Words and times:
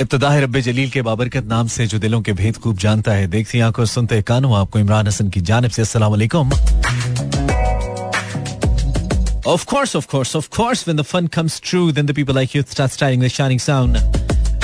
इब्तदा 0.00 0.28
रब 0.38 0.56
जलील 0.58 0.90
के 0.90 1.00
बाबरकत 1.02 1.44
नाम 1.44 1.66
से 1.68 1.86
जो 1.86 1.98
दिलों 1.98 2.20
के 2.22 2.32
भेद 2.32 2.56
खूब 2.56 2.78
जानता 2.78 3.12
है। 3.12 3.26
देखती 3.26 3.60
आँखों 3.60 3.84
सुनते 3.84 4.20
कानों 4.22 4.56
आपको 4.58 4.78
इमरान 4.78 5.06
हसन 5.06 5.28
की 5.30 5.40
जानब 5.40 5.70
से 5.70 5.98
वालेकुम। 5.98 6.50
Of 9.54 9.66
course, 9.66 9.94
of 9.98 10.06
course, 10.12 10.32
of 10.40 10.48
course, 10.56 10.86
when 10.88 10.96
the 11.00 11.06
fun 11.10 11.28
comes 11.36 11.58
true, 11.60 11.92
then 11.92 12.06
the 12.06 12.14
people 12.14 12.34
like 12.34 12.54
you 12.54 12.62
start 12.62 12.96
styling 12.96 13.26
the 13.26 13.30
shining 13.36 13.58
sound. 13.58 14.00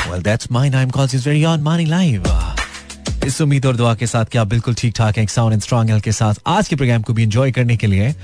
Well, 0.08 0.24
that's 0.30 0.50
my 0.50 0.68
name 0.68 0.90
calls 0.90 1.14
is 1.20 1.26
very 1.28 1.44
on 1.44 1.62
live. 1.92 2.32
इस 3.26 3.40
उम्मीद 3.40 3.66
और 3.66 3.76
दुआ 3.76 3.94
के 3.94 4.06
साथ 4.06 4.24
कि 4.32 4.38
आप 4.38 4.46
बिल्कुल 4.46 4.74
ठीक 4.74 4.94
ठाक 4.96 5.16
हैं 5.18 5.26
साउंड 5.26 5.52
एंड 5.52 5.62
स्ट्रॉन्ग 5.62 5.90
हेल्थ 5.90 6.04
के 6.04 6.12
साथ। 6.12 6.34
आज 6.46 6.68
के 6.68 6.76
प्रोग्राम 6.76 7.02
को 7.02 7.12
भी 7.12 7.22
एंजॉय 7.22 7.52
करने 7.52 7.76
के 7.76 7.86
लिए 7.86 8.14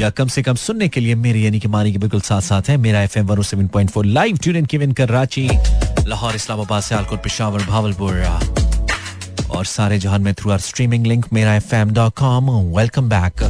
या 0.00 0.10
कम 0.10 0.28
से 0.28 0.42
कम 0.42 0.54
सुनने 0.54 0.88
के 0.88 1.00
लिए 1.00 1.14
मेरे 1.14 1.40
यानी 1.40 1.60
कि 1.60 1.68
मानी 1.68 1.92
के 1.92 1.98
बिल्कुल 1.98 2.20
साथ 2.20 2.40
साथ 2.40 2.68
है। 2.68 2.76
मेरा 2.76 3.02
F 3.02 3.18
M 3.18 3.26
one 3.26 3.42
seven 3.42 3.68
point 3.68 3.90
four 3.90 4.06
live 4.06 4.38
tune 4.42 4.56
in 4.56 4.94
Ranchi 5.00 5.48
Lahore, 6.08 6.34
Islamabad, 6.34 6.82
Sialkot, 6.82 7.22
Peshawar, 7.22 7.62
Bahawalpur 7.64 8.14
और 9.56 9.64
सारे 9.66 9.98
जहान 9.98 10.22
में 10.22 10.32
थ्रू 10.34 10.50
आर 10.50 10.58
स्ट्रीमिंग 10.60 11.06
लिंक 11.06 11.26
मेरा 11.32 11.54
F 11.54 11.74
M 11.74 11.90
dot 11.94 12.14
com 12.18 12.50
welcome 12.76 13.08
back 13.08 13.42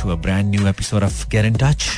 to 0.00 0.08
a 0.08 0.14
brand 0.16 0.50
new 0.50 0.66
episode 0.68 1.02
of 1.04 1.26
get 1.30 1.44
in 1.44 1.56
touch 1.62 1.88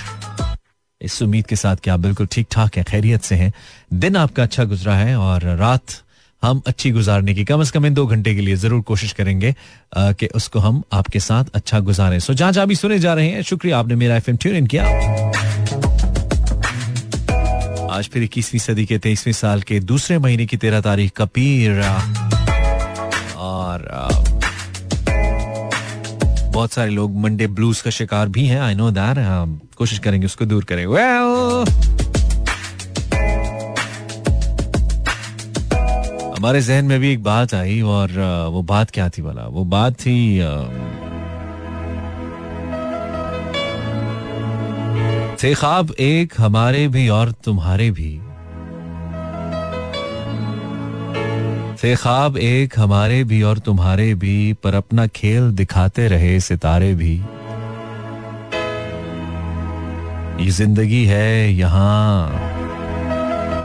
इस 1.00 1.20
उम्मीद 1.22 1.46
के 1.46 1.56
साथ 1.56 1.76
कि 1.84 1.90
आप 1.90 2.00
बिल्कुल 2.00 2.26
ठीक 2.32 2.46
ठाक 2.50 2.76
हैं, 2.76 2.84
खैरियत 2.84 3.22
से 3.22 3.34
हैं। 3.34 3.52
दिन 3.94 4.16
आपका 4.16 4.42
अच्छा 4.42 4.64
गुजरा 4.64 4.94
है 4.96 5.16
और 5.16 5.44
रात 5.56 6.02
हम 6.42 6.62
अच्छी 6.66 6.90
गुजारने 6.90 7.34
की 7.34 7.44
कम 7.44 7.62
से 7.62 7.70
कम 7.72 7.86
इन 7.86 7.94
दो 7.94 8.06
घंटे 8.06 8.34
के 8.34 8.40
लिए 8.40 8.56
ज़रूर 8.56 8.80
कोशिश 8.82 9.12
करेंगे 9.12 9.54
कि 9.98 10.26
उसको 10.36 10.58
हम 10.58 10.82
आपके 10.92 11.20
साथ 11.20 11.44
अच्छा 11.54 11.80
गुजारें। 11.80 12.18
सो 12.20 12.34
जहाँ 12.34 12.52
जहाँ 12.52 12.66
भी 12.66 12.74
सुने 12.74 12.98
जा 12.98 13.14
रहे 13.14 13.28
हैं, 13.28 13.42
शुक्रिया, 13.42 13.78
आपने 13.78 13.94
मेरा 13.94 14.16
एफ़ 14.16 14.30
ट्यून 14.30 14.56
इन 14.56 14.66
किया। 14.66 14.84
आज 17.94 18.08
फिर 18.12 18.22
इक्कीसवीं 18.22 18.58
सदी 18.60 18.84
के 18.86 18.96
तेईसवीं 18.98 19.32
साल 19.32 19.60
के 19.62 19.78
दूसरे 19.80 20.18
महीने 20.18 20.44
की 20.46 20.56
तेरह 20.56 20.80
तारीख 20.80 21.12
का 21.16 21.24
पीर। 21.34 21.80
और 23.38 23.84
बहुत 26.52 26.72
सारे 26.72 26.90
लोग 26.90 27.16
मंडे 27.22 27.46
ब्लूज 27.46 27.80
का 27.80 27.90
शिकार 27.90 28.28
भी 28.34 28.46
हैं 28.46 28.60
आई 28.60 28.74
नो 28.74 28.90
दैट 28.90 29.16
कोशिश 29.78 29.98
करेंगे 29.98 30.26
उसको 30.26 30.44
दूर 30.44 30.64
करें। 30.64 30.84
Well, 30.86 31.70
हमारे 36.36 36.60
जहन 36.60 36.84
में 36.84 36.98
भी 37.00 37.12
एक 37.12 37.22
बात 37.22 37.54
आई 37.54 37.80
और 37.80 38.18
वो 38.52 38.62
बात 38.62 38.90
क्या 38.90 39.08
थी 39.08 39.22
वाला 39.22 39.46
वो 39.48 39.64
बात 39.78 39.94
थी 40.00 40.16
थे 45.44 45.54
ख्वाब, 45.54 45.94
एक 46.00 46.32
हमारे 46.38 46.88
भी 46.88 47.08
और 47.08 47.34
तुम्हारे 47.44 47.90
भी। 47.90 48.20
थे 51.82 51.96
ख्वाब, 51.96 52.36
एक 52.36 52.78
हमारे 52.78 53.24
भी 53.24 53.42
और 53.42 53.58
तुम्हारे 53.58 54.14
भी, 54.14 54.52
पर 54.52 54.74
अपना 54.74 55.06
खेल 55.06 55.50
दिखाते 55.50 56.08
रहे 56.08 56.40
सितारे 56.40 56.94
भी। 56.94 57.14
ये 60.44 60.50
ज़िंदगी 60.50 61.04
है, 61.04 61.52
यहाँ 61.52 62.40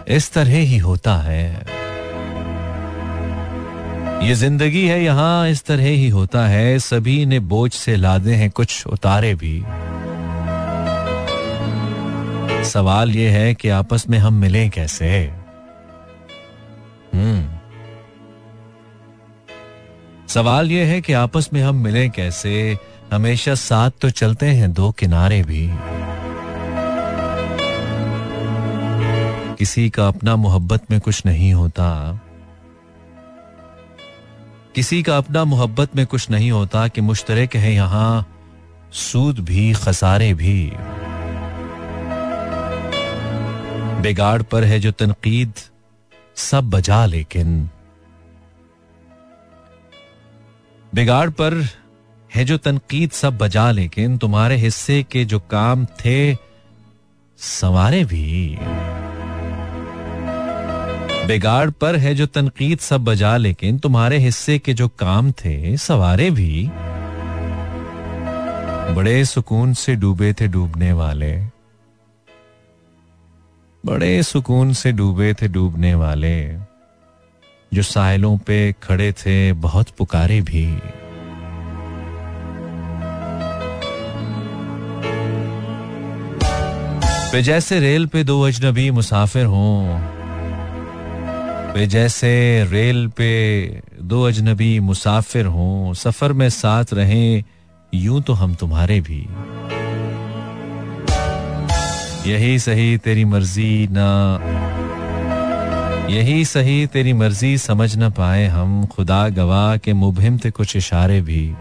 इस 0.09 0.33
तरह 0.33 0.49
ही 0.49 0.77
होता 0.77 1.16
है। 1.16 1.66
ये 4.27 4.33
ज़िंदगी 4.33 4.88
है, 4.88 5.03
यहाँ 5.03 5.49
इस 5.49 5.66
तरह 5.66 5.83
ही 5.83 6.09
होता 6.09 6.47
है। 6.47 6.80
सभी 6.80 7.25
ने 7.25 7.39
बोझ 7.39 7.73
से 7.73 7.95
लादे 7.95 8.31
हैं 8.31 8.52
कुछ 8.52 8.88
उतारे 8.88 9.36
भी। 9.36 9.64
सवाल 12.63 13.11
ये 13.11 13.29
है 13.29 13.53
कि 13.53 13.69
आपस 13.69 14.09
में 14.09 14.17
हम 14.17 14.33
मिले 14.33 14.69
कैसे? 14.69 15.33
हम्म। 17.13 17.49
सवाल 20.27 20.71
यह 20.71 20.87
है 20.87 21.02
कि 21.02 21.13
आपस 21.13 21.49
में 21.53 21.63
हम 21.63 21.75
मिले 21.75 22.09
कैसे? 22.09 22.77
हमेशा 23.13 23.55
साथ 23.55 23.91
तो 24.02 24.09
चलते 24.09 24.45
हैं, 24.45 24.73
दो 24.73 24.92
किनारे 24.92 25.43
भी। 25.43 25.70
किसी 29.55 29.89
का 29.89 30.08
अपना 30.08 30.36
मोहब्बत 30.36 30.91
में 30.91 30.99
कुछ 30.99 31.26
नहीं 31.26 31.53
होता। 31.53 32.20
किसी 34.76 35.03
का 35.03 35.17
अपना 35.17 35.43
मोहब्बत 35.43 35.95
में 35.95 36.05
कुछ 36.05 36.30
नहीं 36.30 36.52
होता 36.52 36.87
कि 36.87 37.02
मुश्तरक 37.02 37.55
है, 37.55 37.73
यहाँ 37.73 38.36
सूद 38.91 39.39
भी, 39.39 39.73
खसारे 39.73 40.33
भी। 40.33 40.73
बिगाड़ 43.99 44.42
पर 44.42 44.64
है 44.64 44.80
जो 44.80 44.92
तनकीद, 44.92 45.54
सब 46.36 46.70
बजा 46.70 47.05
लेकिन। 47.05 47.70
बिगाड़ 50.95 51.30
पर 51.30 51.67
है 52.36 52.45
जो 52.45 52.58
तनकीद, 52.58 53.11
सब 53.11 53.38
बजा 53.38 53.71
लेकिन। 53.71 54.17
तुम्हारे 54.17 54.55
हिस्से 54.55 55.04
के 55.04 55.26
जो 55.26 55.39
काम 55.39 55.86
थे, 55.86 56.38
संवारे 57.38 58.05
भी। 58.05 58.58
बिगाड़ 61.27 61.70
पर 61.70 61.95
है 61.95 62.15
जो 62.15 62.26
तनकीद, 62.26 62.80
सब 62.80 63.04
बजा 63.04 63.38
लेकिन। 63.38 63.80
तुम्हारे 63.80 64.17
हिस्से 64.17 64.59
के 64.59 64.73
जो 64.73 64.88
काम 64.88 65.32
थे, 65.32 65.77
सवारे 65.77 66.32
भी। 66.32 66.70
बड़े 68.95 69.26
सुकून 69.26 69.73
से 69.73 69.95
डूबे 69.95 70.33
थे 70.33 70.48
डूबने 70.48 70.93
वाले। 70.93 71.58
बड़े 73.85 74.23
सुकून 74.23 74.73
से 74.73 74.91
डूबे 74.91 75.33
थे 75.33 75.47
डूबने 75.47 75.93
वाले, 75.95 76.37
जो 77.73 77.81
साइलों 77.81 78.37
पे 78.37 78.75
खड़े 78.83 79.11
थे, 79.11 79.53
बहुत 79.53 79.89
पुकारे 79.89 80.41
भी। 80.41 80.65
वे 87.33 87.41
जैसे 87.41 87.79
रेल 87.79 88.05
पे 88.05 88.23
दो 88.23 88.41
अजनबी 88.41 88.89
मुसाफिर 88.91 89.45
हों, 89.45 89.99
वे 91.73 91.87
जैसे 91.87 92.31
रेल 92.71 93.07
पे 93.07 93.31
दो 94.01 94.23
अजनबी 94.23 94.79
मुसाफिर 94.79 95.45
हों, 95.45 95.93
सफ़र 95.93 96.33
में 96.33 96.49
साथ 96.49 96.93
रहें, 96.93 97.43
यूँ 97.93 98.21
तो 98.21 98.33
हम 98.33 98.55
तुम्हारे 98.55 99.01
भी। 99.01 99.25
यही 102.27 102.59
सही 102.59 102.97
तेरी 102.97 103.25
मर्ज़ी 103.25 103.87
ना। 103.91 104.39
यही 106.09 106.45
सही 106.45 106.87
तेरी 106.87 107.13
मर्ज़ी 107.13 107.57
समझ 107.57 107.97
न 107.97 108.09
पाए 108.09 108.45
हम। 108.45 108.85
खुदा 108.85 109.30
गवाह 109.30 109.77
के 109.77 109.93
मुबहिम 109.93 110.37
थे 110.37 110.52
कुछ 110.52 110.75
इशारे 110.75 111.21
भी। 111.21 111.55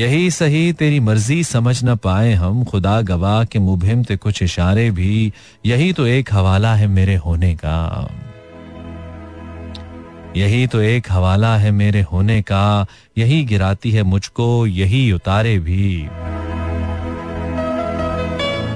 यही 0.00 0.30
सही 0.30 0.72
तेरी 0.72 1.00
मर्ज़ी 1.00 1.44
समझ 1.44 1.84
न 1.84 1.96
पाए 1.96 2.32
हम। 2.32 2.64
खुदा 2.64 3.00
गवाह 3.02 3.44
के 3.44 3.58
मुबहिम 3.58 4.04
थे 4.04 4.16
कुछ 4.16 4.42
इशारे 4.42 4.90
भी। 4.90 5.32
यही 5.66 5.92
तो 5.92 6.06
एक 6.06 6.34
हवाला 6.34 6.74
है 6.74 6.86
मेरे 6.86 7.16
होने 7.16 7.54
का। 7.54 8.08
यही 10.36 10.66
तो 10.66 10.80
एक 10.80 11.06
हवाला 11.10 11.56
है 11.56 11.70
मेरे 11.70 12.02
होने 12.02 12.42
का। 12.42 12.86
यही 13.18 13.44
गिराती 13.44 13.90
है 13.90 14.02
मुझको, 14.02 14.66
यही 14.66 15.12
उतारे 15.12 15.58
भी। 15.58 16.08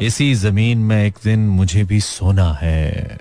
इसी 0.03 0.35
ज़मीन 0.35 0.79
में 0.79 1.05
एक 1.07 1.15
दिन 1.25 1.41
मुझे 1.49 1.85
भी 1.85 2.01
सोना 2.01 2.59
है। 2.63 3.19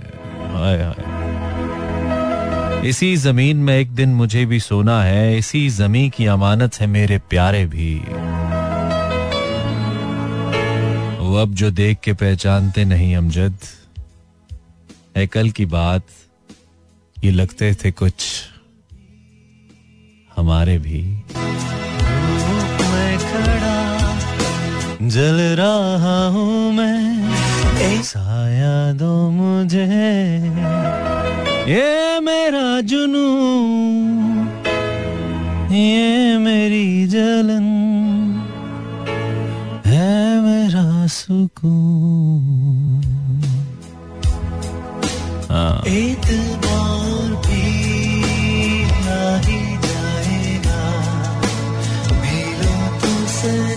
इसी 2.90 3.16
ज़मीन 3.16 3.58
में 3.58 3.78
एक 3.78 3.92
दिन 3.92 4.10
मुझे 4.10 4.46
भी 4.46 4.60
सोना 4.60 5.04
है। 5.04 5.38
इसी 5.38 5.70
जमी 5.70 6.10
की 6.10 6.26
अमानत 6.26 6.76
है 6.76 6.88
मेरे 6.88 7.18
प्यारे 7.18 7.66
भी। 7.66 7.96
वो 11.26 11.36
अब 11.36 11.54
जो 11.54 11.72
देख 11.72 12.00
के 12.00 12.14
पहचानते 12.14 12.86
नहीं 12.86 13.16
अमजद, 13.16 13.58
है 15.18 15.28
कल 15.28 15.50
की 15.50 15.66
बात, 15.66 16.04
ये 17.24 17.32
लगते 17.32 17.74
थे 17.74 17.92
कुछ 17.92 18.14
हमारे 20.36 20.78
भी। 20.80 21.24
जल 25.02 25.56
रहा 25.60 26.28
हूँ 26.28 26.74
मैं। 26.74 27.34
साया 28.04 28.94
दो 28.94 29.30
मुझे। 29.30 29.86
ये 31.72 32.20
मेरा 32.20 32.82
जुनू। 32.82 33.38
ये 35.76 36.38
मेरी 36.38 37.08
जलन। 37.08 37.88
है 39.86 40.42
मेरा 40.42 41.08
सुकून। 41.08 41.82
हाँ। 45.50 45.82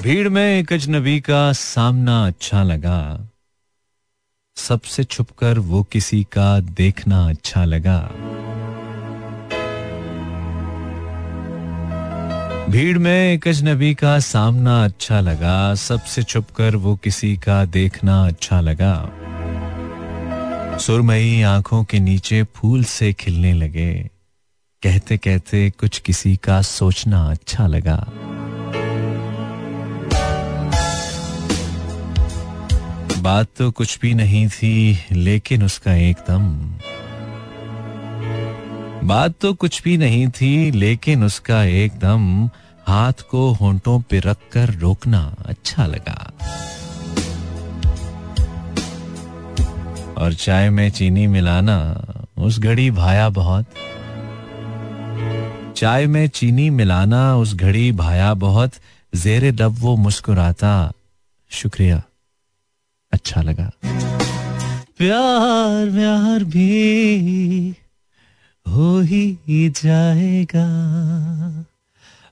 भीड़ 0.02 0.28
में 0.28 0.58
एक 0.58 0.72
अजनबी 0.72 1.20
का 1.20 1.52
सामना 1.52 2.26
अच्छा 2.26 2.62
लगा। 2.62 3.28
सबसे 4.56 5.04
छुपकर 5.04 5.58
वो 5.58 5.82
किसी 5.82 6.22
का 6.24 6.60
देखना 6.60 7.28
अच्छा 7.28 7.64
लगा। 7.64 7.98
भीड़ 12.70 12.98
में 12.98 13.32
एक 13.32 13.48
अजनबी 13.48 13.94
का 13.94 14.18
सामना 14.18 14.84
अच्छा 14.84 15.20
लगा। 15.20 15.74
सबसे 15.74 16.22
छुपकर 16.22 16.76
वो 16.76 16.96
किसी 16.96 17.36
का 17.36 17.64
देखना 17.64 18.26
अच्छा 18.26 18.60
लगा। 18.60 18.94
सुरमई 20.78 21.42
आँखों 21.42 21.84
के 21.84 21.98
नीचे 21.98 22.42
फूल 22.42 22.84
से 22.84 23.12
खिलने 23.12 23.52
लगे। 23.52 24.10
कहते 24.82 25.16
कहते 25.16 25.70
कुछ 25.70 25.98
किसी 25.98 26.36
का 26.36 26.62
सोचना 26.62 27.30
अच्छा 27.30 27.66
लगा। 27.66 28.12
बात 33.20 33.48
तो 33.56 33.70
कुछ 33.70 34.00
भी 34.00 34.14
नहीं 34.14 34.48
थी, 34.48 34.98
लेकिन 35.12 35.62
उसका 35.62 35.94
एकदम। 35.94 36.74
बात 39.08 39.34
तो 39.40 39.54
कुछ 39.54 39.82
भी 39.82 39.96
नहीं 39.96 40.28
थी, 40.28 40.70
लेकिन 40.70 41.24
उसका 41.24 41.64
एकदम 41.64 42.50
हाथ 42.86 43.12
को 43.12 43.52
होंठों 43.52 44.00
पे 44.00 44.18
रख 44.18 44.36
कर 44.52 44.70
रोकना 44.70 45.34
अच्छा 45.46 45.86
लगा। 45.86 46.32
और 50.18 50.34
चाय 50.34 50.70
में 50.70 50.90
चीनी 50.90 51.26
मिलाना, 51.26 52.04
उस 52.38 52.58
घड़ी 52.58 52.90
भाया 52.90 53.28
बहुत। 53.28 53.66
चाय 55.76 56.06
में 56.06 56.28
चीनी 56.28 56.70
मिलाना, 56.70 57.36
उस 57.36 57.54
घड़ी 57.54 57.92
भाया 57.92 58.34
बहुत। 58.34 58.72
जेरे 59.14 59.52
दब 59.52 59.76
वो 59.78 59.96
मुस्कुराता, 59.96 60.92
शुक्रिया। 61.50 62.02
अच्छा 63.20 63.42
लगा। 63.42 63.70
प्यार 64.98 65.90
प्यार 65.90 66.44
भी 66.44 67.74
हो 68.66 69.00
ही 69.00 69.36
जाएगा। 69.52 70.66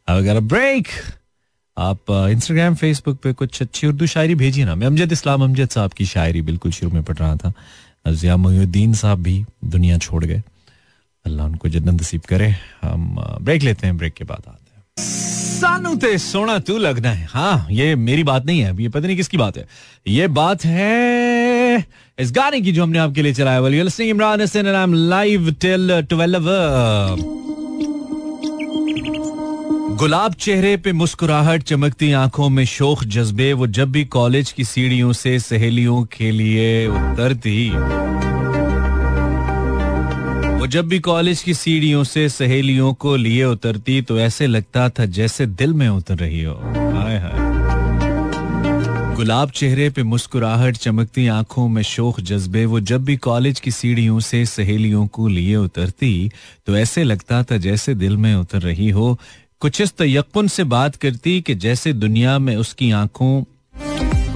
अगर 0.08 0.40
ब्रेक 0.40 0.88
आप 1.76 2.10
इंस्टाग्राम 2.10 2.74
फेसबुक 2.74 3.18
पे 3.22 3.32
कुछ 3.32 3.60
अच्छी 3.62 3.86
उर्दू 3.86 4.06
शायरी 4.06 4.34
भेजिए 4.34 4.64
ना। 4.64 4.74
मैं 4.74 4.86
अमजद 4.86 5.12
इस्लाम 5.12 5.44
अमजद 5.44 5.68
साहब 5.68 5.92
की 5.92 6.06
शायरी 6.06 6.42
बिल्कुल 6.42 6.72
शुरू 6.72 6.90
में 6.92 7.02
पढ़ 7.02 7.16
रहा 7.16 7.36
था। 7.36 7.52
जिया 8.08 8.36
मोहुद्दीन 8.36 8.94
साहब 8.94 9.22
भी 9.22 9.44
दुनिया 9.64 9.98
छोड़ 9.98 10.24
गए। 10.24 10.42
अल्लाह 11.26 11.46
उनको 11.46 11.68
जन्नत 11.68 12.00
नसीब 12.00 12.20
करे। 12.20 12.48
हम 12.82 13.16
ब्रेक 13.42 13.62
लेते 13.62 13.86
हैं 13.86 13.96
ब्रेक 13.96 14.14
के 14.14 14.24
बाद 14.24 14.42
आते 14.48 14.76
हैं। 14.76 15.37
सानू 15.58 15.94
ते 15.96 16.16
सोना 16.18 16.58
तू 16.58 16.76
लगना 16.78 17.10
है। 17.10 17.26
हाँ 17.30 17.66
ये 17.70 17.94
मेरी 17.96 18.22
बात 18.24 18.44
नहीं 18.46 18.60
है, 18.60 18.82
ये 18.82 18.88
पता 18.88 19.06
नहीं 19.06 19.16
किसकी 19.16 19.36
बात 19.36 19.56
है। 19.56 19.66
ये 20.08 20.28
बात 20.28 20.64
है 20.64 21.84
इस 22.18 22.32
गाने 22.32 22.60
की 22.60 22.72
जो 22.72 22.82
हमने 22.82 22.98
आपके 22.98 23.22
लिए 23.22 23.32
चलाया, 23.34 23.60
वाली 23.60 23.82
listening 23.82 24.10
Imran 24.10 24.40
Hasan 24.40 24.66
and 24.66 24.76
I 24.76 24.82
am 24.82 24.94
live 25.08 25.50
till 25.60 25.90
12 26.12 27.36
गुलाब 29.98 30.34
चेहरे 30.34 30.76
पे 30.76 30.92
मुस्कुराहट 30.92 31.62
चमकती 31.62 32.12
आँखों 32.12 32.48
में 32.48 32.64
शोक, 32.66 33.04
जज्बे, 33.04 33.52
वो 33.52 33.66
जब 33.68 33.90
भी 33.92 34.04
कॉलेज 34.06 34.52
की 34.52 34.64
सीढ़ियों 34.64 35.12
से 35.12 35.38
सहेलियों 35.40 36.02
के 36.12 36.30
लिए 36.30 36.86
उतरती। 36.88 37.70
जब 40.68 40.88
भी 40.88 40.98
कॉलेज 40.98 41.42
की 41.42 41.54
सीढ़ियों 41.54 42.04
से 42.04 42.28
सहेलियों 42.28 42.92
को 42.94 43.16
लिए 43.16 43.44
उतरती 43.44 44.02
तो 44.02 44.18
ऐसे 44.18 44.46
लगता 44.46 44.88
था 44.88 45.04
जैसे 45.04 45.46
दिल 45.46 45.72
में 45.72 45.88
उतर 45.88 46.14
रही 46.14 46.42
हो। 46.42 46.54
हाय 46.54 47.18
हाय। 47.18 47.46
गुलाब 49.16 49.50
चेहरे 49.50 49.88
पे 49.90 50.02
मुस्कुराहट 50.02 50.76
चमकती 50.76 51.26
आँखों 51.26 51.68
में 51.68 51.82
शोक 51.82 52.20
जज्बे, 52.20 52.64
वो 52.64 52.80
जब 52.80 53.04
भी 53.04 53.16
कॉलेज 53.16 53.60
की 53.60 53.70
सीढ़ियों 53.70 54.20
से 54.20 54.44
सहेलियों 54.46 55.06
को 55.06 55.28
लिए 55.28 55.56
उतरती 55.56 56.30
तो 56.66 56.76
ऐसे 56.76 57.04
लगता 57.04 57.42
था 57.42 57.56
जैसे 57.56 57.94
दिल 57.94 58.16
में 58.16 58.34
उतर 58.34 58.58
रही 58.58 58.90
हो। 58.90 59.18
कुछ 59.60 59.80
इस 59.80 59.92
तयक्कुन 59.92 60.48
से 60.48 60.64
बात 60.64 60.96
करती 60.96 61.40
कि 61.40 61.54
जैसे 61.54 61.92
दुनिया 61.92 62.38
में 62.38 62.56
उसकी 62.56 62.90
आँखों 62.90 63.42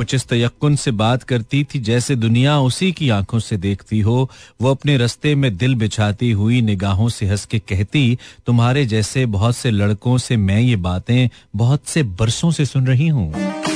कुछ 0.02 0.14
इस 0.14 0.26
तयक्कुन 0.26 0.76
से 0.76 0.90
बात 0.90 1.22
करती 1.22 1.62
थी 1.64 1.78
जैसे 1.78 2.14
दुनिया 2.16 2.58
उसी 2.60 2.90
की 2.92 3.08
आँखों 3.08 3.38
से 3.38 3.56
देखती 3.56 4.00
हो। 4.00 4.30
वो 4.62 4.70
अपने 4.70 4.96
रस्ते 4.96 5.34
में 5.34 5.56
दिल 5.56 5.74
बिछाती 5.74 6.30
हुई 6.30 6.60
निगाहों 6.60 7.08
से 7.08 7.26
हंस 7.26 7.44
के 7.46 7.58
कहती, 7.58 8.18
तुम्हारे 8.46 8.84
जैसे 8.86 9.26
बहुत 9.26 9.56
से 9.56 9.70
लड़कों 9.70 10.18
से 10.18 10.36
मैं 10.36 10.60
ये 10.60 10.76
बातें 10.76 11.28
बहुत 11.56 11.86
से 11.86 12.02
बरसों 12.02 12.50
से 12.50 12.64
सुन 12.64 12.86
रही 12.86 13.08
हूँ। 13.08 13.71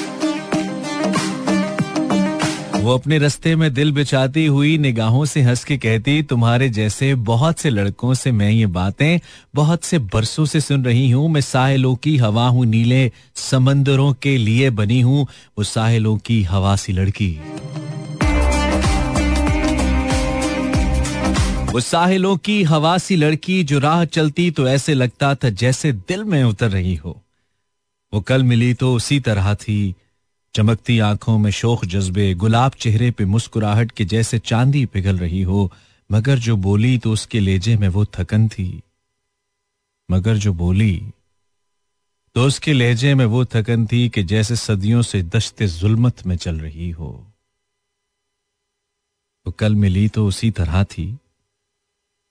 वो 2.86 2.94
अपने 2.94 3.16
रस्ते 3.18 3.54
में 3.56 3.74
दिल 3.74 3.90
बिछाती 3.92 4.44
हुई 4.46 4.76
निगाहों 4.78 5.24
से 5.24 5.40
हंस 5.42 5.64
के 5.64 5.76
कहती, 5.76 6.22
तुम्हारे 6.22 6.68
जैसे 6.68 7.14
बहुत 7.14 7.58
से 7.58 7.70
लड़कों 7.70 8.14
से 8.14 8.32
मैं 8.32 8.50
ये 8.50 8.66
बातें 8.66 9.18
बहुत 9.54 9.84
से 9.84 9.98
बरसों 9.98 10.44
से 10.46 10.60
सुन 10.60 10.84
रही 10.84 11.10
हूँ। 11.10 11.28
मैं 11.28 11.40
साहिलों 11.40 11.94
की 11.96 12.16
हवा 12.16 12.46
हूँ, 12.48 12.66
नीले 12.66 13.10
समंदरों 13.34 14.12
के 14.12 14.36
लिए 14.36 14.70
बनी 14.70 15.00
हूँ, 15.00 15.26
वो 15.58 15.64
साहिलों 15.64 16.16
की 16.18 16.42
हवा 16.42 16.76
सी 16.76 16.92
लड़की। 16.92 17.30
वो 21.72 21.80
साहिलों 21.80 22.36
की 22.36 22.62
हवा 22.62 22.96
सी 22.98 23.16
लड़की, 23.16 23.62
जो 23.64 23.78
राह 23.78 24.04
चलती 24.04 24.50
तो 24.50 24.68
ऐसे 24.68 24.94
लगता 24.94 25.34
था 25.34 25.50
जैसे 25.50 25.92
दिल 25.92 26.24
में 26.24 26.42
उतर 26.44 26.70
रही 26.70 26.94
हो। 26.94 27.20
वो 28.12 28.20
कल 28.20 28.42
मिली 28.42 28.74
तो 28.74 28.94
उसी 28.94 29.20
तरह 29.20 29.54
थी 29.54 29.94
चमकती 30.56 30.98
आँखों 30.98 31.38
में 31.38 31.50
शोक 31.50 31.84
जज्बे, 31.84 32.34
गुलाब 32.34 32.72
चेहरे 32.72 33.10
पे 33.10 33.24
मुस्कुराहट 33.24 33.90
के 33.90 34.04
जैसे 34.04 34.38
चांदी 34.38 34.86
पिघल 34.86 35.18
रही 35.18 35.42
हो, 35.42 35.72
मगर 36.12 36.38
जो 36.38 36.56
बोली 36.56 36.98
तो 36.98 37.12
उसके 37.12 37.40
लेजे 37.40 37.76
में 37.76 37.88
वो 37.88 38.04
थकन 38.04 38.48
थी। 38.48 38.82
मगर 40.10 40.36
जो 40.36 40.54
बोली 40.54 41.12
तो 42.34 42.46
उसके 42.46 42.72
लहजे 42.72 43.14
में 43.14 43.24
वो 43.24 43.44
थकन 43.44 43.86
थी 43.86 44.08
कि 44.08 44.22
जैसे 44.22 44.56
सदियों 44.56 45.02
से 45.02 45.22
दश्ते 45.22 45.66
जुल्मत 45.66 46.26
में 46.26 46.36
चल 46.36 46.60
रही 46.60 46.90
हो। 46.90 47.26
वो 49.46 49.50
कल 49.50 49.74
मिली 49.74 50.08
तो 50.08 50.26
उसी 50.26 50.50
तरह 50.50 50.84
थी। 50.84 51.18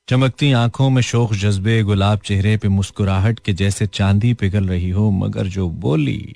चमकती 0.10 0.52
आँखों 0.52 0.90
में 0.90 1.02
शोक 1.02 1.34
जज्बे, 1.34 1.84
गुलाब 1.84 2.20
चेहरे 2.20 2.58
पे 2.58 2.68
मुस्कुराहट 2.68 3.40
के 3.40 3.54
जैसे 3.54 3.88
चांदी 3.88 4.34
पिघल 4.34 4.68
रही 4.68 4.90
हो, 4.90 5.12
मगर 5.12 5.48
जो 5.48 5.70
बोली 5.70 6.36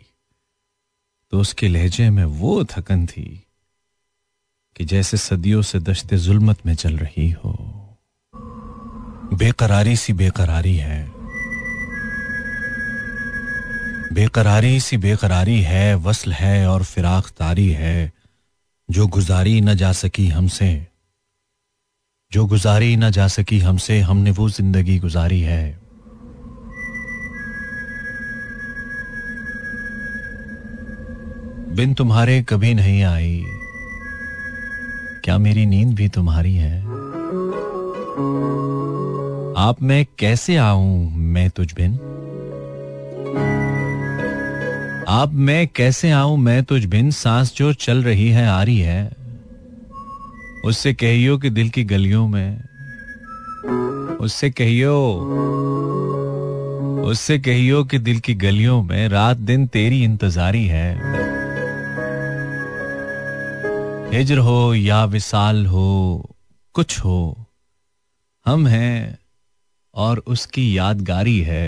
तो 1.31 1.39
उसके 1.39 1.67
लहजे 1.67 2.09
में 2.09 2.25
वो 2.25 2.63
थकन 2.63 3.05
थी 3.05 3.45
कि 4.77 4.85
जैसे 4.85 5.17
सदियों 5.17 5.61
से 5.61 5.79
दश्ते 5.79 6.17
जुल्मत 6.17 6.65
में 6.65 6.75
चल 6.75 6.97
रही 6.97 7.31
हो। 7.31 7.53
बेकरारी 9.33 9.95
सी 9.95 10.13
बेकरारी 10.13 10.75
है। 10.75 11.11
बेकरारी 14.13 14.79
सी 14.79 14.97
बेकरारी 14.97 15.61
है, 15.61 15.95
वसल 15.95 16.31
है 16.31 16.67
और 16.67 16.83
फिराक 16.83 17.27
तारी 17.29 17.69
है, 17.69 18.13
जो 18.91 19.07
गुजारी 19.07 19.61
न 19.61 19.75
जा 19.75 19.91
सकी 19.91 20.27
हमसे। 20.27 20.87
जो 22.31 22.45
गुजारी 22.45 22.95
न 22.95 23.09
जा 23.09 23.27
सकी 23.27 23.59
हमसे, 23.59 23.99
हमने 23.99 24.31
वो 24.31 24.49
ज़िंदगी 24.49 24.99
गुजारी 24.99 25.41
है। 25.41 25.88
बिन 31.75 31.93
तुम्हारे 31.93 32.41
कभी 32.41 32.73
नहीं 32.73 33.03
आई। 33.03 33.43
क्या 35.23 35.37
मेरी 35.37 35.65
नींद 35.65 35.93
भी 35.93 36.07
तुम्हारी 36.07 36.55
है? 36.55 36.81
आप 39.57 39.75
मैं 39.81 40.05
कैसे 40.19 40.55
आऊँ 40.55 41.11
मैं 41.15 41.49
तुझ 41.49 41.73
बिन? 41.73 41.93
आप 45.07 45.31
मैं 45.33 45.67
कैसे 45.67 46.11
आऊँ 46.11 46.37
मैं 46.37 46.63
तुझ 46.63 46.85
बिन? 46.85 47.11
सांस 47.11 47.53
जो 47.55 47.73
चल 47.73 48.03
रही 48.03 48.29
है, 48.29 48.47
आ 48.47 48.63
रही 48.63 48.79
है। 48.79 49.11
उससे 50.65 50.93
कहियो 50.93 51.37
कि 51.37 51.49
दिल 51.49 51.69
की 51.69 51.83
गलियों 51.83 52.27
में। 52.27 52.61
उससे 54.21 54.49
कहियो 54.49 54.95
उससे 57.05 57.39
कहियो 57.39 57.83
कि 57.83 57.99
दिल 57.99 58.19
की 58.19 58.33
गलियों 58.33 58.83
में। 58.83 59.09
रात 59.09 59.37
दिन 59.37 59.67
तेरी 59.67 60.03
इंतजारी 60.03 60.65
है। 60.65 61.18
हिजर 64.13 64.37
हो 64.37 64.73
या 64.73 65.05
विसाल 65.05 65.65
हो, 65.65 66.29
कुछ 66.73 66.99
हो, 66.99 67.45
हम 68.45 68.67
हैं 68.67 69.19
और 69.95 70.23
उसकी 70.27 70.77
यादगारी 70.77 71.39
है। 71.39 71.67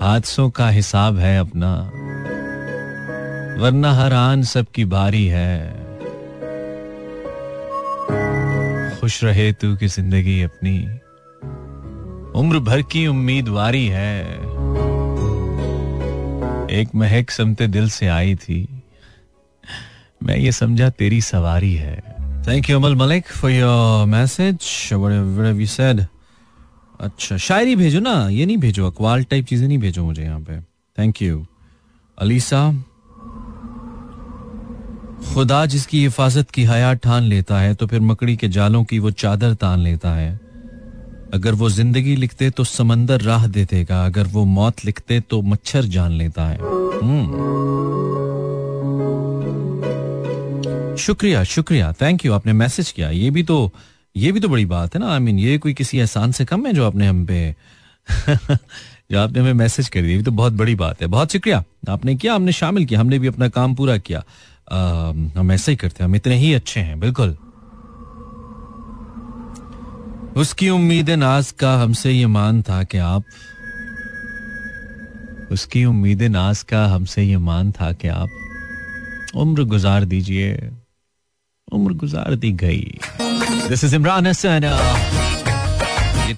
हादसों 0.00 0.50
का 0.50 0.68
हिसाब 0.68 1.18
है 1.18 1.38
अपना, 1.38 1.74
वरना 3.62 3.92
हर 3.92 4.12
आन 4.12 4.42
सबकी 4.42 4.84
बारी 4.84 5.26
है। 5.26 5.70
खुश 9.00 9.24
रहे 9.24 9.52
तू 9.52 9.76
की 9.76 9.86
ज़िंदगी 9.86 10.42
अपनी, 10.42 10.78
उम्र 12.40 12.58
भर 12.58 12.82
की 12.82 13.06
उम्मीदवारी 13.06 13.86
है। 13.86 14.24
एक 16.70 16.88
महक 16.94 17.30
समते 17.30 17.66
दिल 17.66 17.90
से 17.90 18.06
आई 18.06 18.34
थी 18.34 18.75
मैं 20.20 20.36
ये 20.36 20.52
समझा 20.52 20.88
तेरी 20.92 21.20
सवारी 21.22 21.74
है। 21.74 21.96
Thank 22.48 22.70
you 22.70 22.78
Amal 22.78 22.94
Malik 22.96 23.26
for 23.32 23.50
your 23.50 24.06
message 24.06 24.58
said 25.68 26.04
अच्छा 27.00 27.36
शायरी 27.36 27.76
भेजो 27.76 28.00
ना, 28.00 28.28
ये 28.28 28.46
नहीं 28.46 28.56
भेजो 28.58 28.86
अकवाल 28.86 29.24
टाइप 29.24 29.46
चीज़ें 29.46 29.66
नहीं 29.68 29.78
भेजो 29.78 30.04
मुझे 30.04 30.22
यहाँ 30.22 30.40
पे। 30.40 30.60
थैंक 30.98 31.22
यू 31.22 31.44
अलीसा, 32.18 32.70
खुदा 35.26 35.64
जिसकी 35.66 36.02
हिफाजत 36.02 36.50
की 36.50 36.64
हया 36.64 36.92
ठान 36.96 37.22
लेता 37.24 37.58
है 37.60 37.74
तो 37.74 37.86
फिर 37.86 38.00
मकड़ी 38.02 38.36
के 38.36 38.48
जालों 38.48 38.82
की 38.84 38.98
वो 38.98 39.10
चादर 39.12 39.54
तान 39.54 39.80
लेता 39.80 40.14
है। 40.14 40.30
अगर 41.34 41.54
वो 41.54 41.68
ज़िंदगी 41.70 42.14
लिखते 42.16 42.50
तो 42.50 42.64
समंदर 42.64 43.20
राह 43.20 43.46
दे 43.46 43.64
देगा, 43.64 44.04
अगर 44.06 44.26
वो 44.26 44.44
मौत 44.46 44.84
लिखते 44.84 45.20
तो 45.20 45.42
मच्छर 45.44 45.84
जान 45.86 46.12
लेता 46.12 46.46
है। 46.46 46.58
हम्म। 46.58 48.25
शुक्रिया 50.98 51.44
शुक्रिया। 51.44 51.92
थैंक 51.92 52.26
यू 52.26 52.32
आपने 52.32 52.52
मैसेज 52.52 52.92
किया। 52.92 53.10
ये 53.10 53.30
भी 53.30 53.42
तो 53.42 53.72
ये 54.16 54.32
भी 54.32 54.40
तो 54.40 54.48
बड़ी 54.48 54.64
बात 54.64 54.94
है 54.94 55.00
ना। 55.00 55.12
आई 55.12 55.18
I 55.18 55.22
मीन 55.22 55.36
mean, 55.36 55.48
ये 55.48 55.58
कोई 55.58 55.74
किसी 55.74 55.98
एहसान 55.98 56.32
से 56.32 56.44
कम 56.44 56.66
है 56.66 56.72
जो 56.72 56.86
आपने 56.86 57.06
हम 57.06 57.26
पे 57.26 57.56
जो 59.10 59.18
आपने 59.18 59.40
हमें 59.40 59.52
मैसेज 59.52 59.88
कर। 59.88 60.02
दिया 60.02 60.22
तो 60.22 60.30
बहुत 60.30 60.52
बड़ी 60.52 60.74
बात 60.74 61.00
है। 61.00 61.06
बहुत 61.06 61.32
शुक्रिया। 61.32 61.64
आपने 61.88 62.14
किया 62.14 62.34
हमने 62.34 62.52
शामिल 62.52 62.84
किया 62.84 63.00
हमने 63.00 63.18
भी 63.18 63.26
अपना 63.26 63.48
काम 63.48 63.74
पूरा 63.74 63.96
किया। 63.96 64.24
आ, 64.72 65.08
हम 65.40 65.52
ऐसा 65.52 65.70
ही 65.70 65.76
करते 65.76 65.96
हैं। 66.00 66.08
हम 66.08 66.16
इतने 66.16 66.36
ही 66.36 66.54
अच्छे 66.54 66.80
हैं 66.80 67.00
बिल्कुल। 67.00 67.36
उसकी 70.36 70.70
उम्मीद 70.70 71.10
नाज 71.10 71.50
का 71.50 71.82
हमसे 71.82 72.12
ये 72.12 72.26
मान 72.26 72.62
था 72.62 72.82
कि 72.82 72.98
आप 72.98 73.24
उसकी 75.52 75.84
उम्मीद 75.84 76.22
नाज 76.22 76.62
का 76.62 76.86
हमसे 76.86 77.22
ये 77.22 77.36
मान 77.36 77.72
था 77.72 77.92
कि 77.92 78.08
आप 78.08 78.28
उम्र 79.36 79.64
गुजार 79.64 80.04
दीजिए। 80.04 80.70
उम्र 81.72 81.92
गुजार 82.00 82.34
दी 82.34 82.50
गई। 82.54 82.98
This 83.68 83.84
is 83.84 83.94
Imran 83.96 84.26
Hasan 84.26 84.64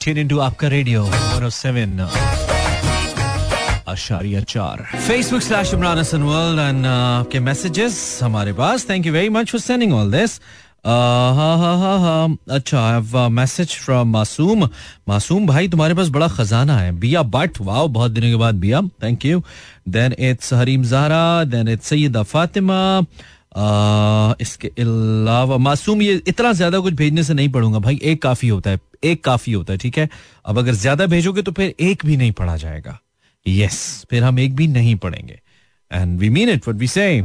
into 0.08 0.38
आपका 0.40 0.68
रेडियो 0.68 1.04
107 1.04 2.00
अशारिया 3.88 4.40
चार। 4.42 4.84
Facebook 4.96 5.42
slash 5.42 5.74
Imran 5.74 5.98
Hasan 5.98 6.22
world 6.22 6.60
and 6.60 6.86
आपके 6.86 7.40
मैसेजेस 7.40 7.98
हमारे 8.22 8.52
पास। 8.52 8.88
Thank 8.90 9.06
you 9.06 9.12
very 9.12 9.28
much 9.28 9.50
for 9.50 9.60
sending 9.60 9.92
all 9.94 10.10
this 10.12 10.40
अच्छा 12.56 13.28
मैसेज 13.28 13.76
फ्रॉम 13.76 14.08
मासूम 14.10 14.68
मासूम 15.08 15.46
भाई, 15.46 15.68
तुम्हारे 15.68 15.94
पास 15.94 16.08
बड़ा 16.08 16.28
खजाना 16.28 16.78
है। 16.78 16.92
बिया 17.00 17.22
बट, 17.24 17.60
वाओ, 17.60 17.88
बहुत 17.88 18.10
दिनों 18.12 18.28
के 18.28 18.36
बाद 18.36 18.54
बिया। 18.54 18.80
Thank 19.02 19.24
you 19.24 19.42
then 19.88 20.14
it's 20.18 20.52
Hareem 20.54 20.82
Zahra 20.84 21.44
then 21.44 21.68
it's 21.68 21.88
Syeda 21.88 22.22
Fatima 22.24 22.78
इसके 23.52 24.68
अलावा 24.78 25.56
मासूम 25.58 26.02
ये 26.02 26.20
इतना 26.26 26.52
ज़्यादा 26.52 26.78
कुछ 26.78 26.94
भेजने 26.94 27.22
से 27.22 27.34
नहीं 27.34 27.48
पढ़ूँगा 27.48 27.78
भाई, 27.78 27.98
एक 28.02 28.22
काफ़ी 28.22 28.48
होता 28.48 28.70
है, 28.70 28.80
एक 29.04 29.24
काफ़ी 29.24 29.52
होता 29.52 29.72
है, 29.72 29.78
ठीक 29.78 29.98
है? 29.98 30.08
अब 30.46 30.58
अगर 30.58 30.72
ज़्यादा 30.74 31.06
भेजोगे 31.06 31.42
तो 31.42 31.52
फिर 31.52 31.74
एक 31.80 32.04
भी 32.06 32.16
नहीं 32.16 32.32
पढ़ा 32.32 32.56
जाएगा। 32.56 32.98
यस 33.46 34.06
फिर 34.10 34.24
हम 34.24 34.38
एक 34.38 34.56
भी 34.56 34.66
नहीं 34.68 34.94
पढ़ेंगे। 34.96 35.40
And 35.90 36.18
we 36.20 36.28
mean 36.30 36.48
it 36.48 36.68
we 36.68 36.86
say 36.88 37.18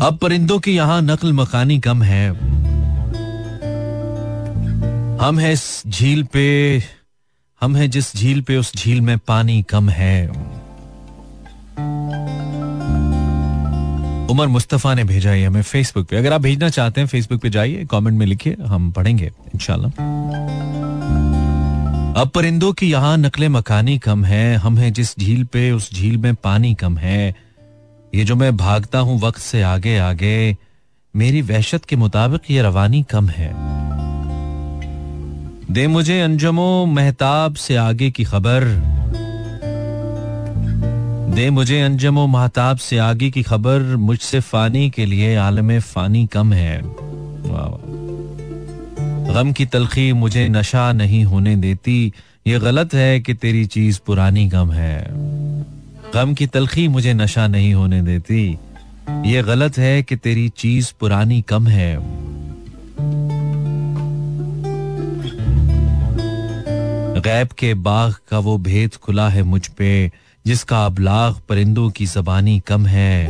अब 0.00 0.18
परिंदों 0.22 0.58
की 0.58 0.74
यहाँ 0.74 1.00
नकल 1.02 1.32
मकानी 1.32 1.78
कम 1.80 2.02
है। 2.02 2.28
हम 5.18 5.38
है 5.38 5.52
इस 5.52 5.82
झील 5.86 6.22
पे 6.32 6.42
हम 7.62 7.76
है 7.76 7.88
जिस 7.88 8.16
झील 8.16 8.40
पे 8.40 8.56
उस 8.56 8.76
झील 8.76 9.00
में 9.00 9.18
पानी 9.18 9.62
कम 9.62 9.88
है। 9.88 10.28
उमर 14.30 14.46
मुस्तफ़ा 14.46 14.94
ने 14.94 15.04
भेजा 15.04 15.30
है 15.30 15.46
हमें 15.46 15.62
फेसबुक 15.62 16.08
पे। 16.08 16.16
अगर 16.16 16.32
आप 16.32 16.40
भेजना 16.40 16.68
चाहते 16.68 17.00
हैं 17.00 17.08
फेसबुक 17.08 17.40
पे 17.40 17.50
जाइए 17.50 17.84
कमेंट 17.84 18.18
में 18.18 18.26
लिखिए, 18.26 18.56
हम 18.66 18.90
पढ़ेंगे, 18.90 19.30
इंशाल्लाह। 19.54 19.90
अब 22.20 22.28
परिंदों 22.28 22.72
की 22.72 22.90
यहाँ 22.90 23.16
नकले 23.16 23.48
मकानी 23.48 23.98
कम 23.98 24.24
है। 24.24 24.54
हम 24.56 24.78
है 24.78 24.90
जिस 24.90 25.18
झील 25.18 25.44
पे 25.44 25.70
उस 25.70 25.94
झील 25.94 26.16
में 26.16 26.34
पानी 26.34 26.74
कम 26.74 26.96
है। 26.98 27.34
ये 28.14 28.24
जो 28.24 28.36
मैं 28.36 28.56
भागता 28.56 28.98
हूँ 28.98 29.20
वक्त 29.20 29.40
से 29.40 29.62
आगे 29.62 29.98
आगे 29.98 30.56
मेरी 31.16 31.42
वहशत 31.42 31.84
के 31.84 31.96
मुताबिक 31.96 32.50
ये 32.50 32.62
रवानी 32.62 33.02
कम 33.02 33.28
है। 33.28 33.52
दे 35.72 35.86
मुझे 35.86 36.20
अंजमो 36.20 36.86
महताब 36.86 37.54
से 37.54 37.76
आगे 37.76 38.10
की 38.10 38.24
खबर। 38.24 38.64
दे 41.34 41.50
मुझे 41.50 41.80
अंजमो 41.80 42.26
महताब 42.26 42.76
से 42.76 42.98
आगे 42.98 43.30
की 43.30 43.42
खबर, 43.42 43.96
मुझसे 43.96 44.40
फानी 44.40 44.90
के 44.90 45.06
लिए 45.06 45.36
आलम 45.36 45.80
फानी 45.80 46.26
कम 46.26 46.52
है। 46.52 46.82
गम 49.34 49.52
की 49.52 49.66
तलखी 49.66 50.12
मुझे 50.12 50.48
नशा 50.48 50.92
नहीं 50.92 51.24
होने 51.24 51.56
देती। 51.56 52.12
ये 52.46 52.58
गलत 52.58 52.94
है 52.94 53.20
कि 53.20 53.34
तेरी 53.34 53.66
चीज़ 53.66 54.00
पुरानी 54.06 54.46
गम 54.46 54.72
है। 54.72 55.06
गम 56.14 56.34
की 56.34 56.46
तलखी 56.46 56.88
मुझे 56.88 57.14
नशा 57.14 57.46
नहीं 57.46 57.74
होने 57.74 58.02
देती। 58.02 58.58
ये 59.10 59.42
गलत 59.42 59.78
है 59.78 60.02
कि 60.02 60.16
तेरी 60.16 60.48
चीज़ 60.48 60.92
पुरानी 61.00 61.42
कम 61.42 61.66
है। 61.66 62.22
गैब 67.22 67.48
के 67.48 67.74
बाग 67.74 68.14
का 68.28 68.38
वो 68.38 68.58
भेद 68.58 68.94
खुला 68.94 69.28
है 69.28 69.42
मुझ 69.42 69.68
पे, 69.68 70.12
जिसका 70.46 70.86
अबलाग 70.86 71.36
परिंदों 71.48 71.90
की 71.90 72.06
जबानी 72.06 72.60
कम 72.60 72.86
है। 72.86 73.28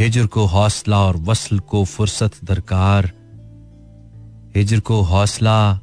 हिजर 0.00 0.26
को 0.26 0.44
हौसला 0.44 0.98
और 0.98 1.16
वसल 1.16 1.58
को 1.58 1.84
फुर्सत 1.84 2.30
दरकार। 2.44 3.10
हिजर 4.56 4.80
को 4.80 5.00
हौसला 5.00 5.80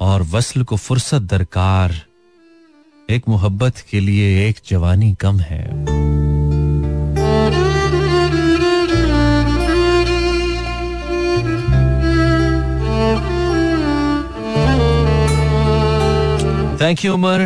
और 0.00 0.22
वसल 0.22 0.62
को 0.62 0.76
फुर्सत 0.76 1.22
दरकार। 1.22 1.94
एक 3.10 3.28
मोहब्बत 3.28 3.76
के 3.76 4.00
लिए 4.00 4.48
एक 4.48 4.56
जवानी 4.68 5.14
कम 5.14 5.40
है। 5.40 5.84
Thank 16.82 17.04
you 17.04 17.12
Umar 17.14 17.40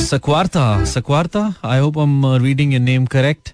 Sakwarta 0.00 0.62
Sakwarta 0.84 1.42
I 1.64 1.78
hope 1.78 1.98
am 1.98 2.26
reading 2.42 2.72
your 2.72 2.82
name 2.82 3.06
correct 3.06 3.52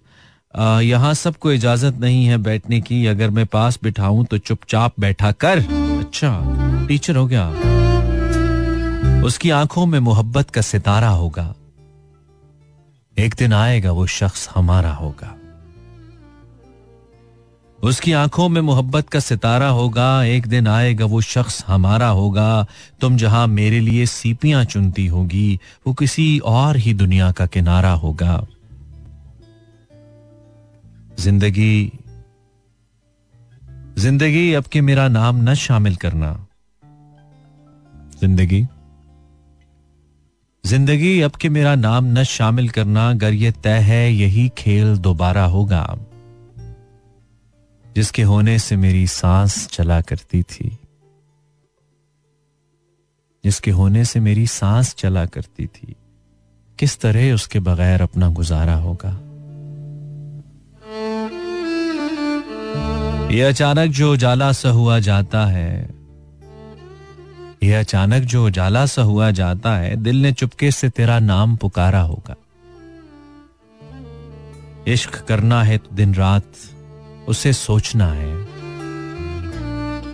यहाँ 0.82 1.12
सबको 1.14 1.52
इजाज़त 1.52 1.94
नहीं 2.00 2.24
है 2.26 2.36
बैठने 2.38 2.80
की। 2.80 3.04
अगर 3.06 3.30
मैं 3.30 3.46
पास 3.46 3.78
बिठाऊं 3.82 4.24
तो 4.24 4.38
चुपचाप 4.38 4.92
बैठा 5.00 5.32
कर। 5.32 5.58
अच्छा 5.98 6.30
टीचर 6.88 7.16
हो 7.16 7.26
गया। 7.26 7.48
उसकी 9.26 9.50
आँखों 9.50 9.86
में 9.86 9.98
मोहब्बत 10.00 10.50
का 10.50 10.60
सितारा 10.62 11.08
होगा। 11.08 11.54
एक 13.16 13.34
दिन 13.38 13.52
आएगा 13.52 13.92
वो 13.92 14.06
शख्स 14.06 14.48
हमारा 14.54 14.92
होगा। 14.94 15.34
उसकी 17.78 18.12
आँखों 18.12 18.48
में 18.48 18.60
मोहब्बत 18.60 19.08
का 19.08 19.20
सितारा 19.20 19.68
होगा, 19.68 20.24
एक 20.24 20.46
दिन 20.46 20.66
आएगा 20.66 21.04
वो 21.04 21.20
शख्स 21.20 21.64
हमारा 21.66 22.08
होगा, 22.08 22.66
तुम 23.00 23.16
जहाँ 23.16 23.46
मेरे 23.48 23.80
लिए 23.80 24.06
सीपियाँ 24.06 24.64
चुनती 24.64 25.06
होगी, 25.06 25.58
वो 25.86 25.92
किसी 25.94 26.38
और 26.40 26.76
ही 26.76 26.94
दुनिया 26.94 27.30
का 27.32 27.46
किनारा 27.46 27.92
होगा। 27.94 28.46
ज़िंदगी 31.18 31.92
ज़िंदगी 33.98 34.52
अब 34.54 34.64
के 34.64 34.80
मेरा 34.80 35.06
नाम 35.08 35.36
न 35.42 35.54
शामिल 35.56 35.96
करना। 35.96 36.32
ज़िंदगी 38.20 38.66
ज़िंदगी 40.64 41.20
अब 41.20 41.30
के 41.32 41.48
मेरा 41.48 41.74
नाम 41.74 42.04
न 42.18 42.22
शामिल 42.24 42.68
करना, 42.68 43.08
अगर 43.10 43.32
ये 43.34 43.50
तय 43.62 43.78
है 43.82 44.12
यही 44.12 44.48
खेल 44.58 44.96
दोबारा 44.98 45.44
होगा। 45.46 45.86
जिसके 47.96 48.22
होने 48.22 48.58
से 48.58 48.76
मेरी 48.76 49.06
सांस 49.06 49.68
चला 49.68 50.00
करती 50.00 50.42
थी। 50.42 50.78
जिसके 53.44 53.70
होने 53.70 54.04
से 54.04 54.20
मेरी 54.20 54.46
सांस 54.46 54.94
चला 54.94 55.26
करती 55.26 55.66
थी। 55.66 55.96
किस 56.78 57.00
तरह 57.00 57.34
उसके 57.34 57.60
बगैर 57.60 58.02
अपना 58.02 58.28
गुजारा 58.28 58.74
होगा? 58.74 59.10
ये 63.28 63.42
अचानक 63.42 63.90
जो 63.90 64.12
उजाला 64.12 64.52
सा 64.52 64.70
हुआ 64.70 64.98
जाता 64.98 65.46
है, 65.46 65.90
ये 67.62 67.74
अचानक 67.74 68.22
जो 68.22 68.46
उजाला 68.46 68.86
सा 68.86 69.02
हुआ 69.02 69.30
जाता 69.30 69.76
है, 69.76 69.96
दिल 69.96 70.16
ने 70.16 70.32
चुपके 70.32 70.70
से 70.70 70.88
तेरा 70.88 71.18
नाम 71.18 71.56
पुकारा 71.56 72.00
होगा। 72.00 72.36
इश्क 74.88 75.24
करना 75.24 75.62
है 75.62 75.78
तो 75.78 75.88
दिन 75.92 76.14
रात 76.14 76.44
उसे 77.28 77.52
सोचना 77.52 78.06
है। 78.12 78.34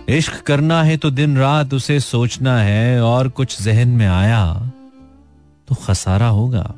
इश्क 0.09 0.41
करना 0.41 0.81
है 0.83 0.97
तो 0.97 1.09
दिन 1.11 1.37
रात 1.37 1.73
उसे 1.73 1.99
सोचना 1.99 2.57
है 2.57 3.01
और 3.01 3.29
कुछ 3.29 3.61
जहन 3.61 3.89
में 3.89 4.07
आया 4.07 4.71
तो 5.67 5.75
खसारा 5.75 6.27
होगा। 6.27 6.73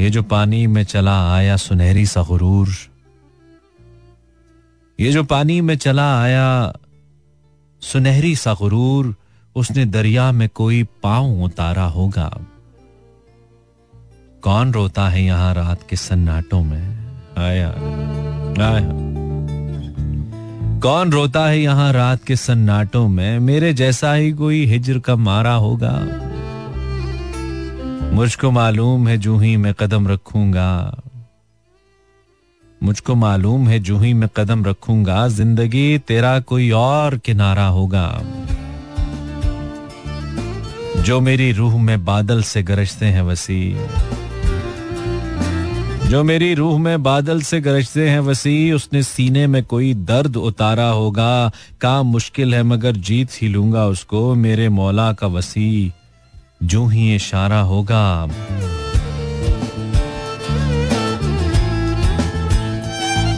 ये 0.00 0.10
जो 0.10 0.22
पानी 0.22 0.66
में 0.66 0.84
चला 0.84 1.16
आया 1.34 1.56
सुनहरी 1.56 2.06
सा 2.06 2.22
गुरूर, 2.22 2.68
ये 4.98 5.10
जो 5.12 5.24
पानी 5.24 5.60
में 5.60 5.76
चला 5.76 6.22
आया 6.22 6.72
सुनहरी 7.82 8.34
सा 8.36 8.54
गुरूर, 8.54 9.14
उसने 9.56 9.84
दरिया 9.86 10.30
में 10.32 10.48
कोई 10.48 10.82
पाँव 11.02 11.42
उतारा 11.44 11.84
होगा। 11.88 12.30
कौन 14.42 14.72
रोता 14.72 15.08
है 15.08 15.22
यहाँ 15.24 15.54
रात 15.54 15.86
के 15.90 15.96
सन्नाटों 15.96 16.62
में? 16.64 16.99
कौन 20.82 21.12
रोता 21.12 21.46
है 21.46 21.60
यहाँ 21.60 21.92
रात 21.92 22.24
के 22.24 22.36
सन्नाटों 22.36 23.08
में? 23.08 23.38
मेरे 23.38 23.74
जैसा 23.74 24.14
ही 24.14 24.32
कोई 24.32 24.66
हिजर 24.66 24.98
का 24.98 25.16
मारा 25.16 25.54
होगा। 25.54 26.00
मुझको 28.12 28.50
मालूम 28.50 29.08
है 29.08 29.18
जू 29.18 29.38
ही 29.38 29.56
मैं 29.56 29.74
कदम 29.74 30.08
रखूँगा। 30.08 31.00
मुझको 32.82 33.14
मालूम 33.14 33.68
है 33.68 33.78
जू 33.78 33.98
ही 33.98 34.14
मैं 34.14 34.28
कदम 34.36 34.64
रखूँगा। 34.64 35.28
ज़िंदगी 35.28 35.98
तेरा 35.98 36.40
कोई 36.40 36.70
और 36.70 37.18
किनारा 37.18 37.66
होगा। 37.66 38.22
जो 41.02 41.20
मेरी 41.20 41.52
रूह 41.52 41.82
में 41.82 42.04
बादल 42.04 42.42
से 42.42 42.62
गरजते 42.62 43.06
हैं 43.06 43.22
वसी 43.22 43.76
जो 46.10 46.24
मेरी 46.24 46.54
रूह 46.54 46.78
में 46.78 47.02
बादल 47.02 47.42
से 47.42 47.60
गरजते 47.60 48.08
हैं, 48.08 48.20
वसी, 48.20 48.72
उसने 48.72 49.02
सीने 49.02 49.46
में 49.46 49.64
कोई 49.64 49.94
दर्द 49.94 50.36
उतारा 50.36 50.88
होगा। 50.88 51.52
काम 51.80 52.06
मुश्किल 52.06 52.54
है, 52.54 52.62
मगर 52.62 52.92
जीत 52.92 53.28
ही 53.42 53.48
लूँगा 53.48 53.86
उसको। 53.86 54.34
मेरे 54.34 54.68
मौला 54.68 55.12
का 55.12 55.26
वसी, 55.26 55.92
जो 56.62 56.86
ही 56.86 57.14
इशारा 57.14 57.60
होगा। 57.60 58.26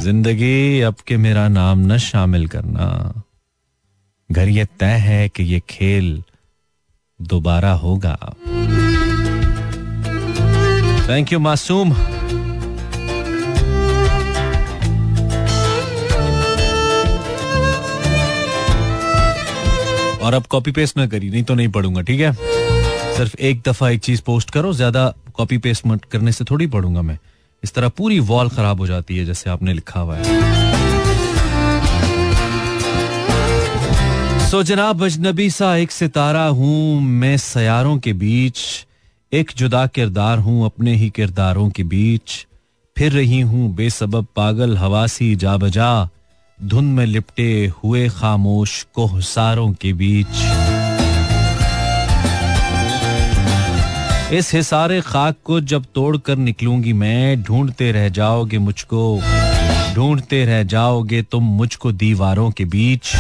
ज़िंदगी, 0.01 0.81
अब 0.81 0.95
के 1.07 1.17
मेरा 1.17 1.49
नाम 1.49 1.93
न 1.93 1.99
शामिल 1.99 2.47
करना। 2.47 3.23
घर 4.33 4.49
ये 4.49 4.65
तय 4.65 4.97
है 5.01 5.29
कि 5.29 5.43
ये 5.43 5.63
खेल 5.71 6.23
दोबारा 7.23 7.73
होगा। 7.73 8.35
थैंक 11.09 11.33
यू 11.33 11.39
मासूम। 11.39 11.95
और 20.23 20.35
अब 20.35 20.47
कॉपी 20.47 20.73
पेस्ट 20.73 20.97
ना 20.97 21.07
करी, 21.07 21.31
नहीं 21.31 21.43
तो 21.43 21.55
नहीं 21.55 21.69
पढ़ूँगा, 21.69 22.01
ठीक 22.01 22.21
है? 22.21 22.33
सिर्फ़ 23.17 23.37
एक 23.37 23.63
दफ़ा 23.67 23.89
एक 23.91 24.01
चीज़ 24.01 24.23
पोस्ट 24.23 24.51
करो, 24.51 24.73
ज़्यादा 24.73 25.13
कॉपी 25.35 25.59
पेस्ट 25.59 25.87
करने 26.13 26.33
से 26.33 26.45
थोड़ी 26.45 26.67
पढ़ूँगा 26.67 27.03
मैं। 27.03 27.19
इस 27.63 27.75
तरह 27.75 27.89
पूरी 27.89 28.19
वॉल 28.21 28.49
खराब 28.49 28.81
हो 28.81 28.87
जाती 28.87 29.17
है, 29.17 29.25
जैसे 29.25 29.51
आपने 29.51 29.73
लिखा 29.73 30.01
हुआ 30.01 30.17
है। 30.17 30.61
सो 34.51 34.63
जनाब, 34.63 35.05
अजनबी 35.05 35.51
सा 35.51 35.77
एक 35.77 35.91
सितारा 35.91 36.45
हूँ, 36.45 37.01
मैं 37.01 37.37
सयारों 37.37 37.99
के 37.99 38.13
बीच, 38.13 38.87
एक 39.33 39.53
जुदा 39.57 39.87
किरदार 39.87 40.39
हूँ, 40.39 40.65
अपने 40.65 40.95
ही 40.95 41.11
किरदारों 41.11 41.69
के 41.71 41.83
बीच। 41.83 42.47
फिर 42.97 43.13
रही 43.13 43.41
हूँ 43.41 43.75
बेसबब 43.75 44.27
पागल, 44.37 44.77
हवासी 44.77 45.35
जा 45.37 45.57
बजा। 45.57 46.09
धुन 46.65 46.85
में 46.85 47.07
लिपटे 47.07 47.73
हुए 47.85 48.09
खामोश 48.09 48.87
कोहसारों 48.95 49.73
के 49.73 49.93
बीच। 49.93 50.27
इस 54.33 54.51
हिसारे 54.55 55.01
खाक 55.01 55.37
को 55.45 55.61
जब 55.61 55.85
तोड़कर 55.95 56.37
निकलूँगी 56.37 56.93
मैं, 56.93 57.43
ढूंढते 57.43 57.93
रह 57.93 58.09
जाओगे 58.09 58.59
मुझको, 58.59 59.23
ढूंढते 59.95 60.45
रह 60.45 60.63
जाओगे 60.63 61.23
तुम 61.23 61.45
मुझको 61.45 61.93
दीवारों 61.93 62.51
के 62.51 62.65
बीच। 62.65 63.13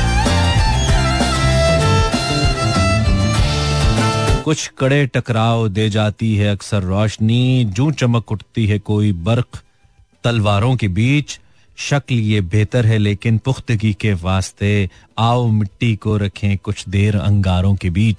कुछ 4.44 4.70
कड़े 4.78 5.06
टकराव 5.06 5.68
दे 5.68 5.90
जाती 5.90 6.36
है 6.36 6.52
अक्सर 6.52 6.82
रोशनी, 6.82 7.64
जू 7.64 7.90
चमक 7.90 8.32
उठती 8.32 8.66
है 8.66 8.78
कोई 8.78 9.12
बर्क 9.12 9.62
तलवारों 10.24 10.76
के 10.76 10.88
बीच। 10.88 11.40
शक्ल 11.78 12.14
ये 12.14 12.40
बेहतर 12.40 12.86
है, 12.86 12.98
लेकिन 12.98 13.38
पुख्तगी 13.38 13.92
के 13.92 14.12
वास्ते 14.12 14.90
आओ 15.18 15.46
मिट्टी 15.46 15.94
को 15.96 16.16
रखें 16.16 16.56
कुछ 16.58 16.88
देर 16.88 17.16
अंगारों 17.16 17.74
के 17.76 17.90
बीच। 17.90 18.16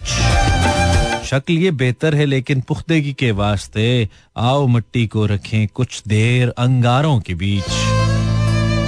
शक्ल 1.26 1.54
ये 1.54 1.72
बेहतर 1.72 2.16
है, 2.16 2.26
लेकिन 2.26 2.62
पुख्तगी 2.62 3.14
के 3.14 3.32
वास्ते 3.32 4.10
आओ 4.38 4.68
मिट्टी 4.68 5.06
को 5.08 5.26
रखें 5.26 5.68
कुछ 5.68 6.02
देर 6.08 6.50
अंगारों 6.50 7.20
के 7.20 7.34
बीच। 7.34 7.70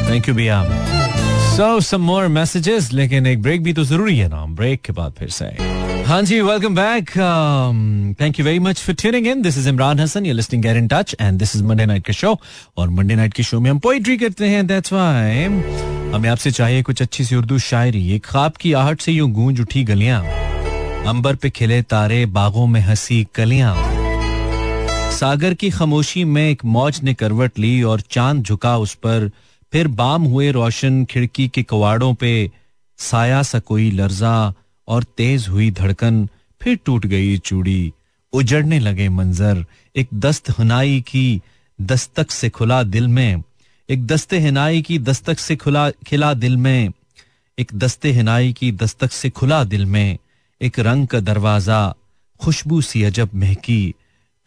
थैंक 0.10 0.30
यू 0.30 0.36
भैया। 0.36 0.64
सो 1.56 1.80
सम 1.80 2.02
मोर 2.02 2.28
मैसेजेस 2.28 2.92
लेकिन 2.94 3.28
एक 3.28 3.42
ब्रेक 3.42 3.64
भी 3.64 3.74
तो 3.74 3.84
ज़रूरी 3.84 4.18
है 4.18 4.28
ना। 4.28 4.46
ब्रेक 4.46 4.82
के 4.82 4.94
बाद 4.94 5.14
फिर 5.20 5.30
से। 5.30 5.46
हाँ 6.06 6.22
जी 6.22 6.40
welcome 6.42 6.76
back 6.76 7.10
thank 8.20 8.40
you 8.40 8.44
very 8.46 8.60
much 8.60 8.80
for 8.80 8.96
tuning 8.96 9.28
in 9.28 9.42
this 9.42 9.58
is 9.58 9.68
Imran 9.70 10.00
Hasan 10.00 10.26
you 10.26 10.34
listening 10.34 10.62
get 10.64 10.78
in 10.78 10.88
touch 10.88 11.16
and 11.22 11.38
this 11.40 11.56
is 11.56 11.64
Monday 11.64 11.86
night 11.86 12.06
का 12.08 12.14
शो 12.14 12.36
और 12.78 12.90
मंडे 12.90 13.16
नाइट 13.16 13.34
के 13.34 13.44
शो 13.44 13.60
में 13.60 13.70
हम 13.70 13.80
पोइट्री 13.80 14.18
करते 14.18 14.48
हैं 14.48 14.66
दैट्स 14.68 14.94
व्हाई 14.94 15.44
हमें 16.14 16.28
आपसे 16.30 16.52
चाहिए 16.52 16.82
कुछ 16.82 17.02
अच्छी 17.02 17.24
सी 17.26 17.36
उर्दू 17.36 17.58
शायरी। 17.60 18.12
एक 18.16 18.26
ख्वाब 18.26 18.52
की 18.62 18.74
आहट 18.74 19.02
से 19.02 19.12
यूँ 19.12 19.30
गूंज 19.32 19.62
उठी 19.62 19.84
गलियाँ। 19.84 20.22
अंबर 21.08 21.36
पे 21.36 21.50
खिले 21.50 21.82
तारे, 21.82 22.26
बागों 22.26 22.66
में 22.68 22.80
हँसी 22.82 23.26
कलियाँ। 23.36 23.76
सागर 25.12 25.54
की 25.54 25.70
खामोशी 25.70 26.24
में 26.26 26.50
एक 26.50 26.66
मौज 26.66 27.00
ने 27.04 27.14
करवट 27.14 27.60
ली 27.60 27.82
और 27.84 28.02
चाँद 28.10 28.44
झुका 28.44 28.78
उस 28.78 28.94
पर। 29.06 29.30
फिर 29.74 29.88
बाम 29.88 30.24
हुए 30.24 30.52
रोशन 30.52 31.04
खिड़की 31.06 31.48
के 31.48 31.64
कवाड़ों 31.64 32.14
पे 32.14 32.52
साया 33.00 33.42
सा 33.44 33.60
कोई 33.60 33.90
लर्जा। 33.92 34.54
और 34.88 35.04
तेज 35.04 35.48
हुई 35.48 35.72
धड़कन 35.72 36.30
फिर 36.62 36.80
टूट 36.86 37.06
गई 37.06 37.38
चूड़ी। 37.38 37.94
उजड़ने 38.34 38.80
लगे 38.80 39.10
मंजर। 39.10 39.66
एक 39.96 40.08
दस्त 40.14 40.60
हनाई 40.60 41.02
की 41.02 41.42
दस्तक 41.82 42.32
से 42.32 42.50
खुला 42.50 42.84
दिल 42.84 43.08
में। 43.08 43.44
एक 43.90 44.08
दस्ते 44.08 44.40
हिनाई 44.40 44.82
की 44.82 45.00
दस्तक 45.00 45.40
से 45.40 45.56
खुला, 45.56 45.90
खिला 45.90 46.34
दिल 46.34 46.58
में। 46.58 46.90
एक 47.60 47.68
दस्ते 47.74 48.12
हिनाई 48.12 48.54
की 48.54 48.72
दस्तक 48.72 49.12
से 49.12 49.30
खुला 49.30 49.64
दिल 49.64 49.86
में। 49.86 50.18
एक 50.62 50.80
रंग 50.80 51.08
का 51.08 51.20
दरवाज़ा, 51.20 51.96
खुशबू 52.40 52.82
सी 52.82 53.04
अजब 53.04 53.30
महकी। 53.36 53.94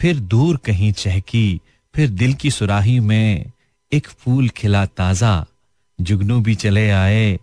फिर 0.01 0.21
दूर 0.21 0.57
कहीं 0.57 0.93
चहकी, 0.93 1.61
फिर 1.95 2.11
दिल 2.11 2.35
की 2.35 2.51
सुराही 2.51 3.01
में। 3.01 3.53
एक 3.93 4.09
फूल 4.09 4.49
खिला 4.49 4.87
ताज़ा, 4.87 5.47
जुगनू 6.01 6.41
भी 6.41 6.55
चले 6.55 6.91
आए। 6.91 7.39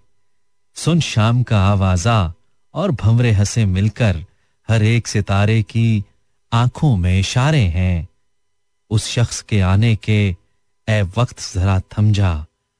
सुन 0.76 1.00
शाम 1.00 1.44
का 1.44 1.62
आवाजा। 1.62 2.34
और 2.76 2.92
भंवरे 2.92 3.32
हंसे 3.32 3.66
मिलकर 3.66 4.24
हर 4.70 4.84
एक 4.84 5.08
सितारे 5.08 5.62
की 5.64 6.04
आँखों 6.52 6.96
में 6.98 7.20
इशारे 7.20 7.62
हैं। 7.76 8.08
उस 8.92 9.08
शख्स 9.10 9.42
के 9.50 9.60
आने 9.62 9.96
के 9.96 10.20
ए 10.88 11.02
वक्त 11.18 11.40
जरा 11.54 11.80
थम 11.94 12.12
जा 12.14 12.34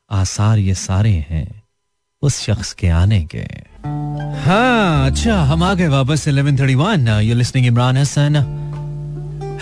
आसार 0.10 0.58
ये 0.60 0.74
सारे 0.76 1.14
हैं 1.30 1.48
उस 2.22 2.40
शख्स 2.42 2.74
के 2.74 2.90
आने 2.98 3.22
के। 3.36 3.46
हाँ 4.46 5.08
अच्छा 5.08 5.36
हम 5.52 5.64
आ 5.64 5.74
गए 5.74 5.88
वापस 5.88 6.28
11:31 6.28 7.22
you 7.22 7.36
listening 7.36 7.66
Imran 7.68 7.98
Hasan. 7.98 8.36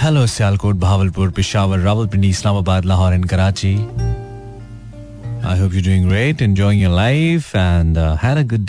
Hello 0.02 0.26
Sialkot 0.28 0.76
Bahawalpur 0.76 1.30
Peshawar 1.32 1.80
Rawalpindi 1.80 2.30
Islamabad 2.30 2.86
Lahore 2.86 3.13
and 3.13 3.26
Karachi. 3.30 3.76
I 5.46 5.60
hope 5.60 5.74
you're 5.74 5.86
doing 5.86 6.06
great, 6.10 6.41
enjoying 6.41 6.80
your 6.82 6.96
life, 6.98 7.48
and 7.62 7.98
uh, 7.98 8.15
had 8.17 8.38
a 8.38 8.43
good 8.43 8.65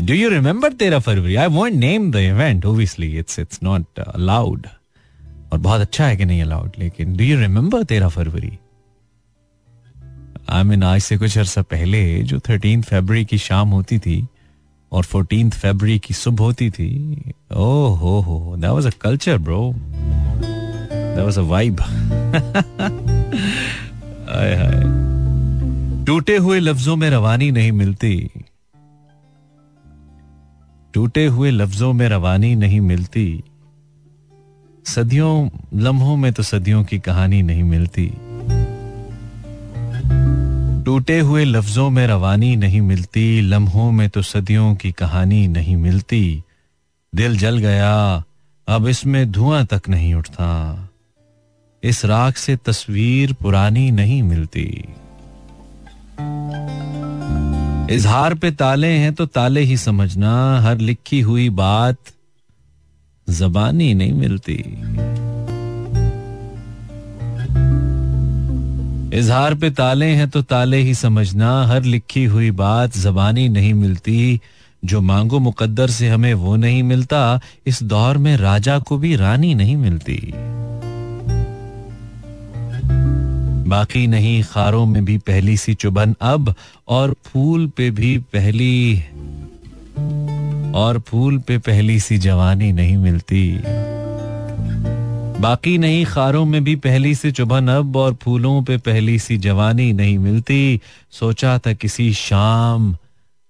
do 0.06 0.14
you 0.14 0.30
remember 0.30 0.74
तेरह 0.74 1.00
फरवरी? 1.00 1.36
I 1.36 1.48
won't 1.48 1.76
name 1.76 2.12
the 2.12 2.16
event 2.16 2.66
obviously 2.66 3.18
it's 3.18 3.40
it's 3.40 3.60
not 3.64 4.00
allowed 4.00 4.68
और 5.54 5.60
बहुत 5.60 5.82
अच्छा 5.82 6.06
है 6.06 6.18
कि 6.18 6.26
नहीं 6.26 6.42
allowed 6.42 6.72
लेकिन 6.80 7.18
do 7.18 7.24
you 7.24 7.40
remember 7.40 7.84
तेरह 7.84 8.08
फरवरी? 8.08 8.60
आई 10.50 10.64
मीन 10.64 10.84
आज 10.84 11.02
से 11.02 11.18
कुछ 11.18 11.38
अर्सा 11.38 11.62
पहले 11.62 12.24
जो 12.24 12.40
थर्टीन 12.40 12.82
फरवरी 12.82 13.26
की 13.26 13.38
शाम 13.38 13.70
होती 13.70 14.00
थी 14.00 14.28
और 14.92 15.04
फोर्टीन 15.04 15.50
फरवरी 15.50 16.00
की 16.00 16.14
सुबह 16.14 16.44
होती 16.44 16.70
थी। 16.70 16.90
ओ 17.52 17.88
हो 17.94 18.20
हो 18.20 18.56
that 18.58 18.70
was 18.70 18.88
a 18.88 18.92
culture 19.02 19.38
bro 19.38 19.74
that 19.76 21.26
was 21.26 21.38
a 21.38 21.42
vibe 21.42 21.82
हाय 24.30 24.56
हाय। 24.56 24.82
टूटे 26.06 26.38
हुए 26.38 26.60
लफ्जों 26.60 26.96
में 26.96 27.10
रवानी 27.10 27.52
नहीं 27.52 27.72
मिलती। 27.72 28.30
टूटे 30.94 31.26
हुए 31.26 31.52
लफ्जों 31.52 31.94
में 31.94 32.10
रवानी 32.10 32.56
नहीं 32.56 32.82
मिलती। 32.82 33.44
सदियों, 34.86 35.50
लम्हों 35.74 36.16
में 36.18 36.34
तो 36.34 36.44
सदियों 36.44 36.84
की 36.84 37.00
कहानी 37.00 37.42
नहीं 37.42 37.64
मिलती। 37.64 38.12
टूटे 40.88 41.20
हुए 41.20 41.46
लफ्जों 41.46 41.90
में 41.90 42.08
रवानी 42.08 42.56
नहीं 42.56 42.82
मिलती, 42.82 43.42
लम्हों 43.42 43.92
में 43.92 44.10
तो 44.10 44.22
सदियों 44.22 44.76
की 44.76 44.92
कहानी 44.92 45.48
नहीं 45.48 45.76
मिलती। 45.76 46.44
दिल 47.16 47.38
जल 47.38 47.58
गया, 47.58 48.24
अब 48.68 48.88
इसमें 48.88 49.32
धुआँ 49.32 49.66
तक 49.66 49.82
नहीं 49.90 50.14
उठता। 50.14 50.90
इस 51.84 52.06
राख 52.06 52.38
से 52.38 52.56
तस्वीर 52.56 53.34
पुरानी 53.34 53.92
नहीं 53.92 54.24
मिलती। 54.24 54.86
इजहार 57.96 58.34
पे 58.34 58.52
ताले 58.52 58.88
हैं 58.88 59.14
तो 59.14 59.26
ताले 59.26 59.62
ही 59.62 59.78
समझना, 59.78 60.62
हर 60.62 60.78
लिखी 60.78 61.22
हुई 61.22 61.50
बात 61.50 61.98
जबानी 63.30 63.94
नहीं 63.94 64.14
मिलती। 64.14 64.64
इजहार 69.18 69.54
पे 69.54 69.70
ताले 69.70 70.06
हैं 70.06 70.30
तो 70.30 70.42
ताले 70.42 70.78
ही 70.78 70.94
समझना। 70.94 71.66
हर 71.66 71.84
लिखी 71.84 72.26
हुई 72.26 72.52
बात 72.52 72.98
जबानी 72.98 73.50
नहीं 73.50 73.74
मिलती। 73.74 74.40
जो 74.86 75.02
मांगो 75.02 75.40
मुकद्दर 75.40 75.88
से 75.88 76.10
हमें 76.10 76.34
वो 76.34 76.56
नहीं 76.56 76.84
मिलता। 76.84 77.40
इस 77.68 77.84
दौर 77.84 78.18
में 78.18 78.38
राजा 78.38 78.80
को 78.80 78.98
भी 78.98 79.16
रानी 79.16 79.56
नहीं 79.56 79.78
मिलती। 79.78 80.34
बाकी 83.70 84.08
नहीं, 84.08 84.44
खारों 84.44 84.86
में 84.86 85.06
भी 85.06 85.18
पहली 85.18 85.58
सी 85.58 85.74
चुभन 85.74 86.16
अब, 86.22 86.56
और 86.88 87.16
फूल 87.26 87.68
पे 87.68 87.92
भी 87.92 88.18
पहली, 88.18 89.04
और 90.76 91.04
फूल 91.08 91.38
पे 91.38 91.58
पहली 91.58 92.00
सी 92.00 92.18
जवानी 92.18 92.72
नहीं 92.72 92.98
मिलती। 92.98 93.60
बाकी 95.42 95.78
नहीं, 95.78 96.06
खारों 96.06 96.46
में 96.46 96.64
भी 96.64 96.76
पहली 96.76 97.16
सी 97.16 97.32
चुभन 97.32 97.68
अब 97.68 97.96
और 97.96 98.18
फूलों 98.22 98.64
पे 98.64 98.78
पहली 98.78 99.20
सी 99.20 99.38
जवानी 99.38 99.94
नहीं 99.94 100.18
मिलती। 100.18 100.82
सोचा 101.12 101.58
था 101.58 101.74
किसी 101.74 102.14
शाम 102.14 102.98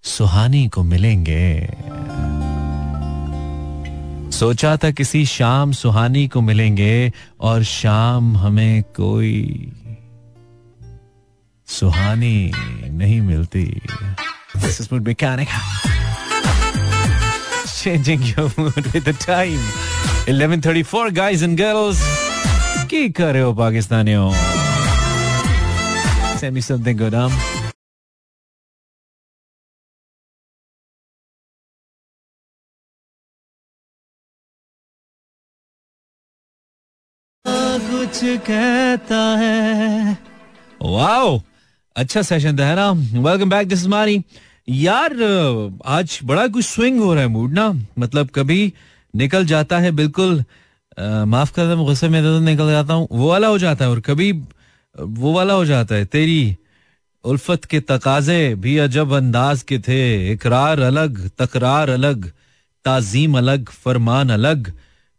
सुहानी 0.04 0.67
को 0.67 0.84
मिलेंगे। 0.84 1.69
सोचा 4.32 4.78
था 4.78 4.91
किसी 4.91 5.26
शाम 5.26 5.71
सुहानी 5.71 6.28
को 6.28 6.41
मिलेंगे 6.41 7.13
और 7.41 7.63
शाम 7.63 8.38
हमें 8.38 8.84
कोई 8.84 9.71
सुहानी 11.67 12.52
नहीं 12.89 13.21
मिलती। 13.21 13.82
This 14.58 14.82
is 14.82 14.89
mechanic 17.76 17.76
changing 17.83 18.22
your 18.22 18.48
mood 18.57 18.87
with 18.92 19.05
the 19.05 19.12
time 19.12 19.61
11:34 20.26 21.11
guys 21.20 21.42
and 21.42 21.57
girls 21.59 22.00
की 22.90 23.09
कर 23.20 23.33
रहे 23.33 23.42
हो 23.42 23.52
पाकिस्तानियों 23.55 24.31
send 26.40 26.55
me 26.55 26.62
something 26.70 26.96
good 26.96 27.14
um 27.14 27.33
कुछ 37.46 38.20
कहता 38.46 39.20
है 39.38 40.18
वाओ 40.83 41.40
अच्छा 41.96 42.22
सेशन 42.22 42.59
था 42.59 42.66
है 42.66 42.74
ना 42.76 42.90
वेलकम 43.28 43.50
बैक 43.50 43.68
दिस 43.68 43.81
इज 43.81 43.87
मानी 43.88 44.22
यार, 44.67 45.13
आज 45.86 46.19
बड़ा 46.23 46.47
कुछ 46.47 46.65
स्विंग 46.65 46.99
हो 46.99 47.13
रहा 47.13 47.23
है 47.23 47.30
मूड 47.30 47.53
ना। 47.53 47.71
मतलब 47.99 48.30
कभी 48.36 48.73
निकल 49.13 49.45
जाता 49.45 49.77
है, 49.80 49.91
बिल्कुल 49.91 50.43
माफ़ 50.99 51.51
कर 51.53 51.67
दे 51.67 51.75
गुस्से 51.86 52.10
में 52.10 52.21
तो 52.23 52.39
निकल 52.39 52.69
जाता 52.71 52.93
हूँ, 52.93 53.08
वो 53.12 53.30
वाला 53.30 53.47
हो 53.47 53.58
जाता 53.58 53.86
है। 53.86 53.91
और 53.91 53.99
कभी 53.99 54.32
वो 54.95 55.34
वाला 55.34 55.53
हो 55.53 55.65
जाता 55.65 55.95
है, 55.95 56.06
तेरी 56.06 56.56
उल्फत 57.25 57.65
के 57.65 57.80
तकाजे 57.80 58.56
भी 58.56 58.77
अजब 58.77 59.13
अंदाज 59.13 59.62
के 59.63 59.80
थे। 59.80 60.32
इकरार 60.32 60.80
अलग, 60.82 61.30
तकरार 61.39 61.89
अलग, 61.89 62.32
ताजीम 62.86 63.38
अलग, 63.38 63.69
फरमान 63.69 64.30
अलग। 64.30 64.71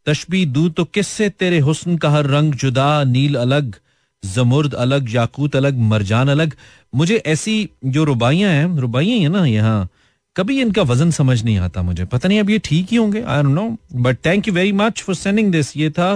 तशबी 0.06 0.44
दू 0.46 0.68
तो 0.68 0.84
किससे 0.84 1.28
तेरे 1.30 1.58
हुस्न 1.60 1.96
का 1.96 2.10
हर 2.10 2.26
रंग 2.26 2.54
जुदा, 2.54 3.04
नील 3.04 3.34
अलग। 3.36 3.74
जमुर्द 4.22 4.74
अलग, 4.76 5.14
याकूत 5.14 5.56
अलग, 5.56 5.78
मरजान 5.90 6.28
अलग। 6.28 6.54
मुझे 6.92 7.16
ऐसी 7.26 7.68
जो 7.86 8.04
रुबाइयाँ 8.04 8.50
हैं 8.52 8.76
रुबाइयाँ 8.80 9.18
हैं 9.18 9.28
ना 9.28 9.44
यहाँ। 9.46 9.88
कभी 10.36 10.60
इनका 10.60 10.82
वज़न 10.84 11.10
समझ 11.10 11.42
नहीं 11.44 11.58
आता 11.58 11.82
मुझे। 11.82 12.04
पता 12.04 12.28
नहीं 12.28 12.40
अब 12.40 12.50
ये 12.50 12.58
ठीक 12.64 12.88
ही 12.90 12.96
होंगे 12.96 13.22
I 13.22 13.42
know 13.44 13.68
but 13.94 14.18
thank 14.26 14.48
you 14.48 14.54
very 14.54 14.72
much 14.72 15.02
for 15.02 15.14
sending 15.14 15.50
this 15.52 15.76
ये 15.76 15.90
था 15.90 16.10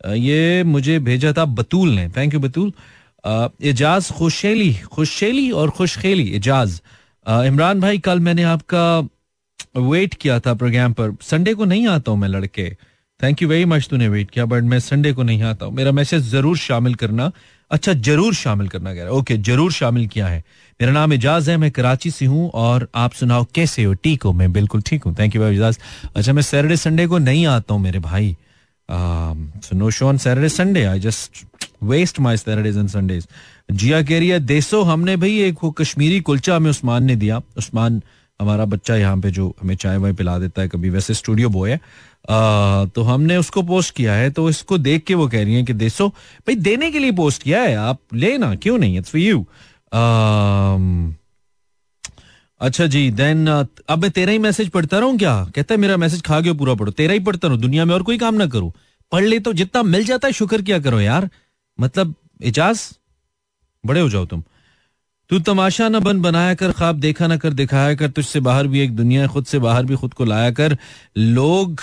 ये 0.00 0.62
मुझे 0.64 0.98
भेजा 1.00 1.32
था 1.32 1.44
बतूल 1.44 1.88
ने। 1.90 2.08
Thank 2.08 2.34
you 2.34 2.40
Batool. 2.40 2.72
एजाज 3.62 4.10
खुशेली 4.10 4.72
खुशेली 4.92 5.50
और 5.50 5.70
खुशखेली, 5.70 6.28
एजाज। 6.36 6.80
इमरान 7.26 7.80
भाई, 7.80 7.98
कल 7.98 8.20
मैंने 8.20 8.42
आपका 8.42 9.00
वेट 9.78 10.14
किया 10.14 10.38
था 10.40 10.54
प्रोग्राम 10.54 10.92
पर। 10.92 11.14
संडे 11.22 11.54
को 11.54 11.64
नहीं 11.64 11.86
आता 11.88 12.10
हूँ 12.10 12.18
मैं 12.20 12.28
लड़के। 12.28 12.64
थैंक 13.20 13.42
यू 13.42 13.48
वेरी 13.48 13.64
मच 13.64 13.88
तूने 13.90 14.08
वेट 14.08 14.30
किया 14.30 14.44
बट 14.46 14.62
मैं 14.64 14.78
संडे 14.80 15.12
को 15.12 15.22
नहीं 15.22 15.42
आता 15.42 15.66
हूँ। 15.66 15.74
मेरा 15.74 15.92
मैसेज 15.92 16.30
ज़रूर 16.30 16.56
शामिल 16.58 16.94
करना। 16.94 17.30
अच्छा 17.70 17.92
ज़रूर 17.94 18.34
शामिल 18.34 18.68
करना 18.68 18.94
कह 18.94 19.02
रहा 19.02 19.12
ओके 19.12 19.36
ज़रूर 19.38 19.72
शामिल 19.72 20.06
किया 20.08 20.26
है। 20.28 20.42
मेरा 20.80 20.92
नाम 20.92 21.12
एजाज 21.12 21.48
है, 21.50 21.56
मैं 21.56 21.70
कराची 21.70 22.10
से 22.10 22.26
हूँ, 22.26 22.50
और 22.50 22.88
आप 22.94 23.12
सुनाओ, 23.12 23.46
कैसे 23.54 23.84
हो? 23.84 23.94
ठीक 23.94 24.22
हो? 24.22 24.32
मैं 24.32 24.52
बिल्कुल 24.52 24.82
ठीक 24.82 25.04
हूँ। 25.04 25.14
थैंक 25.18 25.34
यू 25.36 25.42
भाई 25.42 25.54
एजाज। 25.54 25.78
अच्छा 26.16 26.32
मैं 26.32 26.42
सैटरडे 26.42 26.76
संडे 26.76 27.06
को 27.06 27.18
नहीं 27.20 27.46
आता 27.46 27.74
हूँ 27.74 27.82
मेरे 27.82 27.98
भाई। 28.00 28.36
No 28.88 29.90
show 29.90 30.06
on 30.06 30.16
Saturday 30.18 30.48
Sunday 30.48 30.84
I 30.84 31.00
just 31.00 31.44
waste 31.82 32.18
my 32.20 32.36
Saturdays 32.36 32.78
and 32.78 32.88
Sundays 32.88 33.26
Zia 33.70 34.02
कह 34.02 34.18
रही 34.18 34.28
है, 34.28 34.38
देसो, 34.40 34.82
हमने 34.82 35.16
भाई 35.16 35.38
एक 35.40 35.58
वो 35.62 35.70
कश्मीरी 35.72 36.20
कुलचा 36.20 36.56
हमें 36.56 36.70
उस्मान 36.70 37.04
ने 37.04 37.16
दिया। 37.16 37.40
उस्मान, 37.58 38.02
हमारा 38.40 38.64
बच्चा 38.64 38.96
यहाँ 38.96 39.16
पे 39.16 39.30
जो 39.30 39.54
हमें 39.60 39.74
चाय 39.76 39.96
वाय 39.96 40.12
पिला 40.12 40.38
देता 40.38 40.62
है, 40.62 40.68
कभी 40.68 40.90
वैसे 40.90 41.14
स्टूडियो 41.14 41.48
बॉय 41.48 41.70
है। 41.70 41.80
तो 42.24 43.02
हमने 43.02 43.36
उसको 43.36 43.62
पोस्ट 43.62 43.94
किया 43.94 44.14
है 44.14 44.30
तो 44.30 44.48
इसको 44.50 44.78
देख 44.78 45.04
के 45.04 45.14
वो 45.14 45.28
कह 45.28 45.44
रही 45.44 45.54
है 45.54 45.62
कि 45.62 45.72
देसो 45.74 46.08
भाई 46.08 46.54
देने 46.56 46.90
के 46.90 46.98
लिए 46.98 47.12
पोस्ट 47.12 47.42
किया 47.42 47.62
है, 47.62 47.74
आप 47.76 47.98
लेना 48.14 48.54
क्यों 48.56 48.78
नहीं 48.78 48.98
इट्स 48.98 49.10
फॉर 49.10 49.20
यू 49.20 49.44
अच्छा 52.60 52.86
जी 52.86 53.10
देन 53.12 53.46
अब 53.46 53.98
मैं 53.98 54.10
तेरा 54.10 54.32
ही 54.32 54.38
मैसेज 54.38 54.68
पढ़ता 54.68 54.98
रहूँ 54.98 55.16
क्या? 55.18 55.32
कहता 55.54 55.74
है, 55.74 55.80
मेरा 55.80 55.96
मैसेज 55.96 56.22
खा 56.22 56.40
गया 56.40 56.52
पूरा 56.52 56.74
पढ़ो, 56.74 56.92
तेरा 56.92 57.12
ही 57.12 57.20
पढ़ता 57.20 57.48
रहूँ, 57.48 57.58
दुनिया 57.60 57.84
में 57.84 57.94
और 57.94 58.02
कोई 58.02 58.18
काम 58.18 58.34
ना 58.34 58.46
करो। 58.46 58.72
पढ़ 59.12 59.24
ले 59.24 59.38
तो 59.38 59.52
जितना 59.52 59.82
मिल 59.84 60.04
जाता 60.04 60.28
है, 60.28 60.32
शुक्र 60.32 60.62
क्या 60.62 60.78
करो 60.78 61.00
यार। 61.00 61.28
मतलब 61.78 62.14
इजाज 62.40 62.82
बड़े 63.84 64.00
हो 64.00 64.08
जाओ 64.08 64.26
तुम। 64.26 64.42
तू 65.30 65.38
तमाशा 65.40 65.88
न 65.88 66.00
बन, 66.00 66.20
बनाया 66.20 66.54
कर, 66.54 66.72
ख्वाब 66.72 67.00
देखा 67.00 67.26
ना 67.26 67.36
कर, 67.36 67.52
दिखाया 67.52 67.94
कर, 67.94 68.08
तुझसे 68.10 68.40
बाहर 68.40 68.66
भी 68.66 68.80
एक 68.80 68.94
दुनिया 68.96 69.26
खुद 69.26 69.44
से 69.44 69.58
बाहर 69.58 69.84
भी, 69.84 69.96
खुद 69.96 70.14
को 70.14 70.24
लाया 70.24 70.50
कर। 70.50 70.76
लोग 71.16 71.80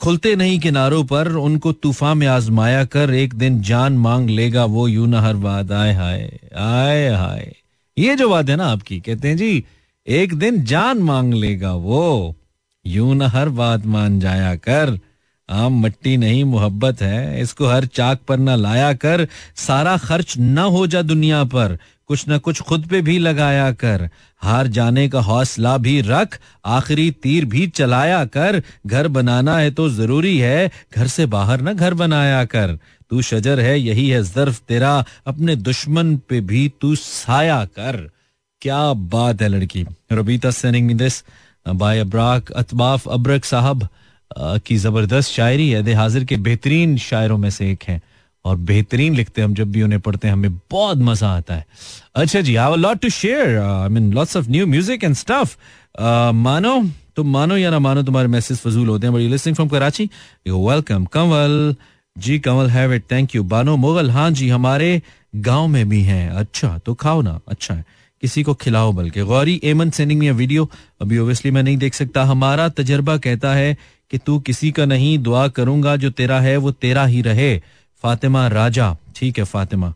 खुलते 0.00 0.36
नहीं 0.36 0.60
किनारों 0.60 1.04
पर, 1.04 1.32
उनको 1.32 1.72
तूफ़ान 1.72 2.18
में 2.18 2.26
आजमाया 2.26 2.84
कर, 2.84 3.14
एक 3.14 3.34
दिन 3.34 3.60
जान 3.60 3.92
मांग 3.92 4.30
लेगा 4.30 4.64
वो, 4.64 4.88
यू 4.88 5.06
ना 5.06 5.20
हर 5.20 5.36
बात 5.36 5.72
आए 5.72 5.92
हाय 5.92 6.38
आए 6.56 7.08
हाय। 7.08 7.54
ये 7.98 8.16
जो 8.16 8.28
बात 8.28 8.48
है 8.48 8.56
ना 8.56 8.66
आपकी, 8.66 9.00
कहते 9.00 9.28
हैं 9.28 9.36
जी, 9.36 9.64
एक 10.06 10.34
दिन 10.34 10.64
जान 10.64 10.98
मांग 10.98 11.34
लेगा 11.34 11.72
वो, 11.72 12.36
यू 12.86 13.14
न 13.14 13.22
हर 13.22 13.48
बात 13.48 13.86
मान 13.86 14.20
जाया 14.20 14.54
कर। 14.56 14.98
आम 15.50 15.80
मट्टी 15.80 16.16
नहीं, 16.16 16.44
मोहब्बत 16.44 17.02
है, 17.02 17.40
इसको 17.40 17.66
हर 17.66 17.86
चाक 17.86 18.20
पर 18.28 18.36
ना 18.36 18.56
लाया 18.56 18.92
कर, 18.92 19.28
सारा 19.56 19.96
खर्च 19.96 20.38
ना 20.38 20.62
हो 20.62 20.86
जा 20.86 21.02
दुनिया 21.02 21.44
पर। 21.44 21.78
कुछ 22.08 22.24
न 22.28 22.38
कुछ 22.38 22.60
खुद 22.62 22.86
पे 22.86 23.00
भी 23.02 23.18
लगाया 23.18 23.70
कर। 23.74 24.08
हार 24.42 24.66
जाने 24.66 25.08
का 25.08 25.20
हौसला 25.20 25.76
भी 25.78 26.00
रख, 26.00 26.38
आखिरी 26.64 27.10
तीर 27.22 27.44
भी 27.44 27.66
चलाया 27.68 28.24
कर। 28.26 28.62
घर 28.86 29.08
बनाना 29.08 29.56
है 29.58 29.70
तो 29.70 29.88
ज़रूरी 29.90 30.38
है, 30.38 30.70
घर 30.96 31.06
से 31.06 31.26
बाहर 31.26 31.62
न 31.62 31.74
घर 31.74 31.94
बनाया 31.94 32.44
कर। 32.44 32.78
तू 33.10 33.22
शजर 33.22 33.60
है, 33.60 33.78
यही 33.80 34.08
है 34.08 34.22
जर्फ 34.24 34.60
तेरा, 34.68 35.04
अपने 35.26 35.56
दुश्मन 35.56 36.16
पे 36.28 36.40
भी 36.42 36.68
तू 36.80 36.94
साया 36.96 37.64
कर। 37.64 38.08
क्या 38.62 38.92
बात 38.92 39.42
है 39.42 39.48
लड़की। 39.48 39.86
Rabita 40.12 40.50
sending 40.50 40.90
this 40.98 41.22
by 41.66 41.98
Abrak 41.98 42.50
Atbaf 42.52 43.08
Abrak 43.08 43.44
साहब 43.44 43.88
की 44.66 44.76
ज़बरदस्त 44.76 45.30
शायरी 45.30 45.68
है। 45.70 45.94
हाजिर 45.94 46.24
के 46.24 46.36
बेहतरीन 46.38 46.96
शायरों 46.98 47.38
में 47.38 47.50
से 47.50 47.70
एक 47.72 47.82
है। 47.82 48.00
और 48.46 48.56
बेहतरीन 48.66 49.14
लिखते 49.14 49.40
हैं 49.40 49.48
हम 49.48 49.54
जब 49.54 49.70
भी 49.72 49.82
उन्हें 49.82 50.00
पढ़ते 50.00 50.28
हैं, 50.28 50.34
हमें 50.34 50.52
बहुत 50.70 50.98
मज़ा 51.00 51.28
आता 51.28 51.54
है। 51.54 51.66
अच्छा 52.14 52.40
जी 52.40 52.54
a 52.54 52.68
lot 52.76 53.00
to 53.00 53.08
share 53.10 53.56
I 53.58 53.88
mean 53.88 54.12
lots 54.12 54.36
of 54.36 54.50
new 54.50 54.66
music 54.66 55.04
and 55.04 55.14
stuff 55.16 55.56
मानो 56.34 56.80
तुम 57.16 57.30
मानो 57.32 57.56
या 57.56 57.70
ना 57.70 57.78
मानो 57.78 58.02
तुम्हारे 58.02 58.28
मैसेज 58.28 58.58
फजूल 58.60 58.88
होते 58.88 59.06
हैं 59.06 59.14
बड़ी 59.14 59.28
listening 59.28 59.56
from 59.56 59.68
Karachi 59.68 60.08
you 60.46 60.68
welcome 60.68 61.04
Kanwal 61.12 61.74
ji 62.16 62.38
Kanwal 62.38 62.70
have 62.70 62.92
it 62.94 63.04
thank 63.10 63.34
you 63.34 63.42
Bano, 63.44 63.76
Mughal 63.76 64.10
हाँ 64.10 64.30
जी, 64.30 64.48
हमारे 64.48 65.00
गाँव 65.36 65.66
में 65.68 65.88
भी 65.88 66.00
हैं। 66.02 66.28
अच्छा 66.30 66.76
तो 66.78 66.94
खाओ 66.94 67.22
ना। 67.22 67.38
अच्छा 67.48 67.74
है। 67.74 67.84
किसी 68.22 68.42
को 68.42 68.54
खिलाओ 68.54 68.92
बल्कि। 68.92 69.22
Gauri 69.22 69.60
Aiman 69.64 69.90
sending 69.90 70.20
me 70.20 70.30
video 70.30 70.68
अभी 71.00 71.18
ओबियसली 71.18 71.50
मैं 71.50 71.62
नहीं 71.62 71.76
देख 71.76 71.94
सकता। 71.94 72.24
हमारा 72.24 72.68
तजर्बा 72.68 73.16
कहता 73.16 73.52
है 73.54 73.76
कि 74.10 74.18
तू 74.18 74.38
किसी 74.38 74.70
का 74.70 74.84
नहीं, 74.84 75.18
दुआ 75.18 75.46
करूँगा, 75.48 75.96
जो 75.96 76.10
तेरा 76.10 76.40
है, 76.40 76.56
वो 76.56 76.70
तेरा 76.72 77.04
ही 77.06 77.20
रहे। 77.22 77.54
फातिमा 78.02 78.46
राजा 78.48 78.96
ठीक 79.16 79.38
है 79.38 79.44
Fatima 79.44 79.92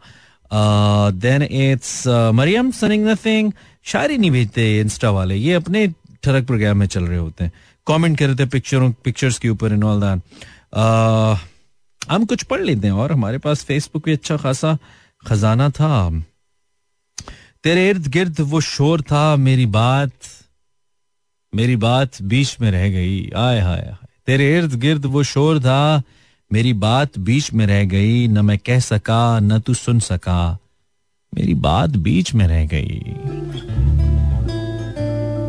then 1.23 1.43
it's 1.43 2.07
Maryam 2.35 2.71
sending 2.73 3.07
nothing 3.09 3.53
शायरी 3.85 4.19
नहीं 4.19 4.31
भेजते 4.31 4.81
इंस्टा 4.81 5.11
वाले. 5.11 5.37
ये 5.37 5.55
अपने 5.55 5.87
ठरक 6.23 6.47
प्रोग्राम 6.47 6.79
में 6.79 6.87
चल 6.87 7.05
रहे 7.05 7.19
होते 7.19 7.45
हैं. 7.45 7.53
कमेंट 7.87 8.19
कर 8.19 8.27
रहे 8.27 8.37
थे 8.37 8.47
पिक्चरों 8.49 8.91
पिक्चर्स 9.05 9.39
के 9.39 9.49
ऊपर 9.49 9.73
इन 9.73 9.85
ऑल 9.85 10.01
दैट 10.01 10.19
हम 12.03 12.25
कुछ 12.25 12.43
पढ़ 12.45 12.61
लेते 12.61 12.87
हैं 12.87 12.95
और 12.95 13.13
हमारे 13.13 13.39
पास 13.39 13.65
फेसबुक 13.65 14.05
पे 14.05 14.13
अच्छा 14.13 14.37
खासा 14.37 14.77
खजाना 15.27 15.69
था. 15.71 16.11
तेरे 17.65 17.89
इर्द 17.89 18.07
गिर्द 18.09 18.41
वो 18.41 18.61
शोर 18.61 19.03
था, 19.03 19.37
मेरी 19.37 19.67
बात 19.69 20.13
मेरी 21.53 21.77
बात 21.77 22.23
बीच 22.23 22.57
में 22.61 22.71
रह 22.71 22.89
गई. 22.89 23.31
आय 23.37 23.61
हाय 23.61 23.95
तेरे 24.27 24.57
इर्द 24.59 24.75
गिर्द 24.81 25.07
वो 25.07 25.23
शोर 25.25 25.61
था 25.61 26.03
मेरी 26.53 26.73
बात 26.73 27.19
बीच 27.19 27.53
में 27.53 27.67
रह 27.67 27.85
गई, 27.85 28.29
न 28.29 28.39
मैं 28.39 28.59
कह 28.59 28.79
सका, 28.79 29.41
न 29.41 29.59
तू 29.59 29.75
सुन 29.75 30.01
सका। 30.01 30.59
मेरी 31.35 31.55
बात 31.55 31.91
बीच 31.91 32.35
में 32.35 32.47
रह 32.47 32.67
गई। 32.67 32.99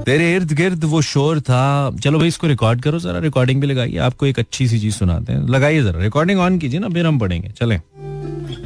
तेरे 0.04 0.36
इर्द 0.36 0.52
गिर्द 0.52 0.84
वो 0.84 1.02
शोर 1.02 1.42
था। 1.42 1.98
चलो 1.98 2.20
भाई, 2.20 2.28
इसको 2.28 2.48
रिकॉर्ड 2.48 2.82
करो 2.82 3.00
जरा 3.00 3.20
रिकॉर्डिंग 3.20 3.62
भी 3.62 3.68
लगाइए। 3.68 3.98
आपको 3.98 4.26
एक 4.26 4.40
अच्छी 4.40 4.68
सी 4.68 4.80
चीज़ 4.80 4.96
सुनाते 4.96 5.34
हैं। 5.34 5.48
लगाइए 5.48 5.84
जरा। 5.84 6.04
रिकॉर्डिंग 6.04 6.40
ऑन 6.40 6.60
कीजिए 6.60 6.80
ना, 6.80 6.90
फिर 6.90 7.06
हम 7.06 7.20
पढ़ेंगे। 7.20 7.50
चले। 7.50 7.76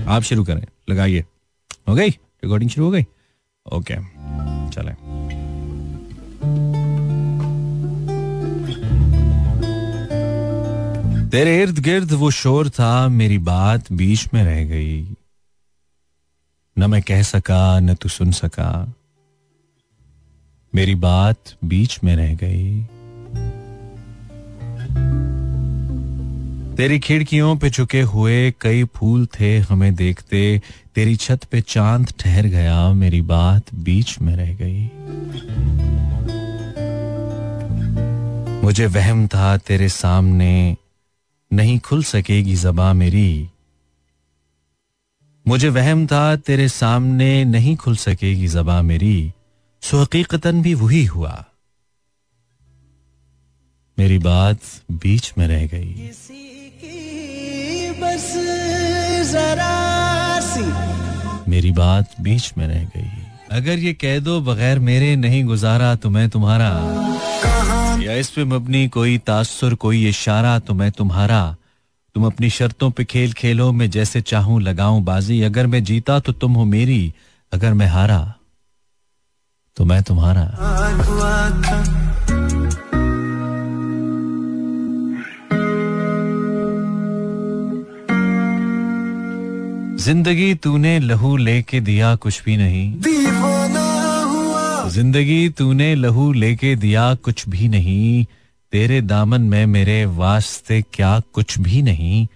आप 0.06 0.22
शुरू 0.22 0.44
करें। 0.44 0.64
लगाइए। 0.90 1.26
हो 1.90 1.96
गई? 1.96 2.10
रिकॉर्डिंग 2.10 2.70
शुरू 2.70 2.86
हो 2.86 2.92
गई? 2.92 3.06
ओके 3.74 3.96
चले। 4.72 5.15
तेरे 11.36 11.62
इर्द 11.62 11.80
गिर्द 11.80 12.12
वो 12.12 12.32
शोर 12.32 12.70
था, 12.70 13.08
मेरी 13.08 13.38
बात 13.38 13.92
बीच 13.92 14.30
में 14.34 14.44
रह 14.44 14.66
गई। 14.66 15.16
न 16.80 16.90
मैं 16.90 17.02
कह 17.02 17.22
सका, 17.22 17.80
न 17.80 17.94
तू 17.94 18.10
सुन 18.10 18.32
सका। 18.32 18.94
मेरी 20.76 20.96
बात 20.96 21.38
बीच 21.66 22.00
में 22.04 22.16
रह 22.16 22.36
गई। 22.36 22.84
तेरी 26.76 27.00
खिड़कियों 27.00 27.58
पे 27.58 27.70
झुके 27.70 28.02
हुए 28.02 28.54
कई 28.62 28.84
फूल 28.84 29.28
थे 29.40 29.60
हमें 29.60 29.96
देखते, 29.96 30.62
तेरी 30.96 31.16
छत 31.16 31.44
पे 31.44 31.62
चाँद 31.62 32.14
ठहर 32.20 32.46
गया, 32.46 32.94
मेरी 32.94 33.22
बात 33.22 33.64
बीच 33.76 34.22
में 34.22 34.36
रह 34.36 34.54
गई। 34.62 34.92
मुझे 38.62 38.86
वहम 38.86 39.28
था 39.28 39.58
तेरे 39.58 39.90
सामने 39.90 40.78
नहीं 41.54 41.80
खुल 41.80 42.04
सकेगी 42.04 42.56
जबा 42.56 42.94
मेरी। 42.94 43.50
मुझे 45.48 45.70
वहम 45.70 46.08
था 46.08 46.36
तेरे 46.36 46.70
सामने 46.70 47.46
नहीं 47.46 47.76
खुल 47.76 47.96
सकेगी 47.96 48.48
जबा 48.48 48.82
मेरी। 48.82 49.34
सो 49.82 50.02
हकीकतन 50.02 50.62
भी 50.62 50.74
वही 50.74 51.06
हुआ। 51.06 51.46
मेरी 54.00 54.20
बात 54.20 54.58
बीच 54.92 55.34
में 55.38 55.48
रह 55.48 55.68
गई। 55.68 55.94
बस 58.00 58.34
जरा 59.32 60.40
सी। 60.40 60.96
मेरी 61.52 61.72
बात 61.72 62.12
बीच 62.22 62.54
में 62.58 62.68
रह 62.68 62.84
गई। 62.84 63.24
अगर 63.52 63.80
ये 63.80 63.94
कह 63.94 64.20
दो 64.20 64.42
बगैर 64.42 64.80
मेरे 64.80 65.16
नहीं 65.16 65.44
गुजारा 65.44 65.96
तो 65.96 66.10
मैं 66.10 66.30
तुम्हारा। 66.30 66.82
या 68.06 68.14
इस 68.14 68.30
पे 68.30 68.44
मबनी 68.44 68.88
कोई 68.88 69.18
तासुर, 69.18 69.74
कोई 69.76 70.08
इशारा 70.10 70.58
तो 70.60 70.74
मैं 70.74 70.92
तुम्हारा, 70.92 71.56
तुम 72.16 72.26
अपनी 72.26 72.50
शर्तों 72.50 72.90
पे 72.92 73.04
खेल 73.04 73.32
खेलो, 73.34 73.72
मैं 73.72 73.90
जैसे 73.90 74.22
चाहूँ 74.22 74.62
लगाऊँ 74.62 75.02
बाजी। 75.04 75.42
अगर 75.42 75.68
मैं 75.68 75.84
जीता 75.84 76.20
तो 76.20 76.32
तुम 76.32 76.54
हो 76.54 76.66
मेरी, 76.66 77.14
अगर 77.54 77.74
मैं 77.74 77.88
हारा 77.88 78.22
तो 79.78 79.86
मैं 79.86 80.02
तुम्हारा। 80.04 80.46
ज़िंदगी 89.98 90.54
तूने 90.56 91.00
लहू 91.00 91.36
लेके 91.38 91.80
दिया, 91.82 92.16
कुछ 92.16 92.44
भी 92.44 92.58
नहीं। 92.58 93.55
ज़िंदगी 94.90 95.50
तूने 95.50 95.94
लहू 95.96 96.32
लेके 96.34 96.76
दिया 96.76 97.14
कुछ 97.16 97.48
भी 97.50 97.68
नहीं। 97.68 98.26
तेरे 98.74 99.02
दामन 99.02 99.42
में 99.42 99.66
मेरे 99.66 100.06
वास्ते 100.06 100.82
क्या 100.94 101.20
कुछ 101.34 101.58
भी 101.60 101.82
नहीं। 101.82 102.28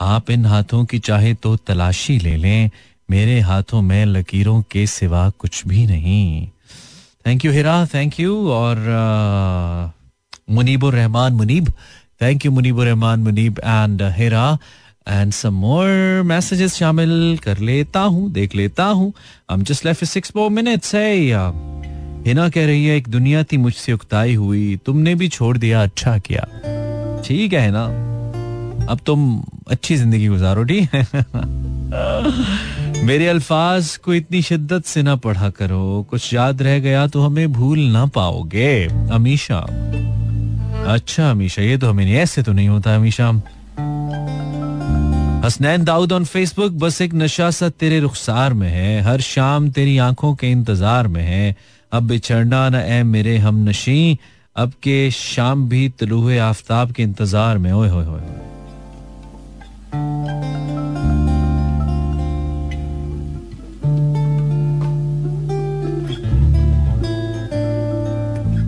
आप 0.00 0.30
इन 0.30 0.46
हाथों 0.46 0.84
की 0.84 0.98
चाहे 0.98 1.34
तो 1.34 1.56
तलाशी 1.56 2.18
ले 2.18 2.36
लें। 2.36 2.70
मेरे 3.10 3.40
हाथों 3.40 3.82
में 3.82 4.04
लकीरों 4.06 4.60
के 4.62 4.86
सिवा 4.86 5.28
कुछ 5.38 5.66
भी 5.66 5.86
नहीं। 5.86 6.46
Thank 7.26 7.44
you 7.44 7.52
Hira 7.52 7.84
thank 7.86 8.18
you 8.20 8.48
और 8.50 9.92
Munibur 10.50 10.94
Rahman 10.94 11.32
Munib. 11.32 11.72
Thank 12.22 12.46
you 12.46 12.52
Munibur 12.52 12.86
Rahman 12.86 13.20
Munib 13.20 13.58
and 13.58 14.02
Hira 14.16 14.58
and 15.08 15.32
some 15.32 15.54
more 15.54 16.22
messages 16.26 16.74
शामिल 16.74 17.38
कर 17.42 17.58
लेता 17.58 18.00
हूँ, 18.00 18.30
देख 18.32 18.54
लेता 18.54 18.84
हूँ। 18.84 19.12
हम 19.50 19.62
जस्ट 19.62 19.84
लेफ़्ट 19.86 20.04
सिक्स 20.04 20.32
मिनट्स 20.36 20.94
है 20.94 21.16
हिना 22.26 22.48
कह 22.48 22.66
रही 22.66 22.86
है, 22.86 22.96
एक 22.96 23.08
दुनिया 23.08 23.42
थी 23.42 23.56
मुझसे 23.56 23.92
उकताई 23.92 24.34
हुई, 24.34 24.80
तुमने 24.86 25.14
भी 25.14 25.28
छोड़ 25.28 25.58
दिया 25.58 25.82
अच्छा 25.82 26.18
किया। 26.18 26.46
ठीक 27.26 27.52
है 27.52 27.70
ना 27.70 27.84
अब 28.90 28.98
तुम 29.06 29.42
अच्छी 29.70 29.96
ज़िंदगी 29.96 30.26
गुजारो, 30.28 30.64
ठीक 30.64 30.94
है? 30.94 31.06
मेरे 33.04 33.28
अल्फाज 33.28 33.96
को 33.96 34.14
इतनी 34.14 34.42
शिद्दत 34.42 34.84
से 34.84 35.02
ना 35.02 35.16
पढ़ा 35.16 35.50
करो। 35.50 36.06
कुछ 36.10 36.34
याद 36.34 36.62
रह 36.62 36.78
गया 36.78 37.06
तो 37.06 37.22
हमें 37.22 37.52
भूल 37.52 37.78
ना 37.78 38.06
पाओगे। 38.06 38.86
अमीशा। 39.12 39.58
अच्छा 40.92 41.30
अमीशा, 41.30 41.62
ये 41.62 41.76
तो 41.76 41.90
हमें 41.90 42.12
ऐसे 42.12 42.42
तो 42.42 42.52
नहीं 42.52 42.68
होता, 42.68 42.94
अमीशा। 42.94 43.30
हसनैन 45.46 45.84
दाऊद 45.84 46.12
ऑन 46.12 46.24
फेसबुक 46.24 46.72
बस 46.72 47.00
एक 47.02 47.14
नशा 47.14 47.50
सा 47.50 47.68
तेरे 47.68 48.00
रुखसार 48.00 48.54
में 48.54 48.68
है, 48.68 49.00
हर 49.00 49.20
शाम 49.20 49.70
तेरी 49.70 49.98
आँखों 49.98 50.34
के 50.34 50.50
इंतज़ार 50.50 51.08
में 51.08 51.22
है 51.22 51.56
अब 51.92 52.06
बिछड़ना 52.08 52.68
न 52.68 52.74
ए 52.74 53.02
मेरे 53.02 53.36
हम 53.38 53.68
नशी 53.68 54.18
अब 54.56 54.72
के 54.82 55.10
शाम 55.10 55.68
भी 55.68 55.88
तलुए 55.98 56.38
आफ्ताब 56.38 56.92
के 56.92 57.02
इंतज़ार 57.02 57.58
में। 57.58 57.72
ओए 57.72 57.88
होए 57.88 58.04
होए 58.04 58.20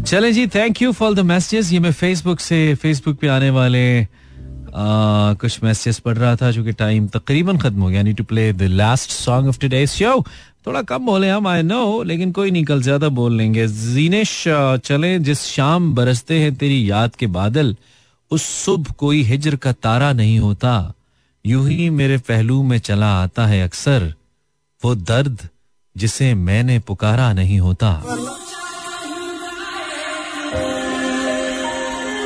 चलें 0.05 0.33
जी 0.33 0.47
thank 0.47 0.81
you 0.83 0.93
for 0.93 1.15
the 1.15 1.21
messages 1.21 1.73
ये 1.73 1.79
मैं 1.79 1.93
फेसबुक 1.93 2.41
से 2.41 2.75
फेसबुक 2.75 3.19
पे 3.21 3.29
आने 3.29 3.51
वाले 3.51 4.01
आ, 4.01 4.07
कुछ 5.41 5.63
मैसेजेस 5.65 5.99
पढ़ 5.99 6.17
रहा 6.17 6.37
था 6.37 6.51
जो 6.51 6.65
कि 6.65 6.73
टाइम 6.73 7.07
तकरीबन 7.09 7.59
खत्म 7.59 7.81
हो 7.83 7.89
गया। 7.89 8.03
Need 8.03 8.13
to 8.13 8.25
play 8.25 8.53
the 8.53 8.63
last 8.63 9.11
song 9.11 9.49
of 9.49 9.59
today 9.61 9.87
show 9.87 10.25
थोड़ा 10.69 10.81
कम 10.83 11.07
बोले 11.07 11.29
हम 11.31 11.47
आई 11.49 11.63
नो 11.63 12.03
लेकिन 12.03 12.33
कोई 12.33 12.51
नहीं, 12.51 12.65
कल 12.65 12.81
ज़्यादा 12.83 13.09
बोल 13.09 13.37
लेंगे। 13.37 13.67
जीनेश 13.67 14.33
चले, 14.85 15.19
जिस 15.19 15.43
शाम 15.43 15.93
बरसते 15.95 16.39
हैं 16.39 16.55
तेरी 16.55 16.91
याद 16.91 17.15
के 17.17 17.27
बादल, 17.27 17.75
उस 18.31 18.43
सुबह 18.43 18.93
कोई 18.99 19.23
हिजर 19.23 19.57
का 19.57 19.73
तारा 19.73 20.13
नहीं 20.13 20.39
होता। 20.39 20.73
यूँ 21.45 21.69
ही 21.69 21.89
मेरे 21.91 22.19
पहलू 22.19 22.63
में 22.63 22.79
चला 22.79 23.13
आता 23.23 23.47
है 23.47 23.63
अक्सर, 23.65 24.13
वो 24.83 24.95
दर्द 24.95 25.49
जिसे 25.97 26.33
मैंने 26.35 26.79
पुकारा 26.79 27.33
नहीं 27.33 27.61
होता। 27.61 27.93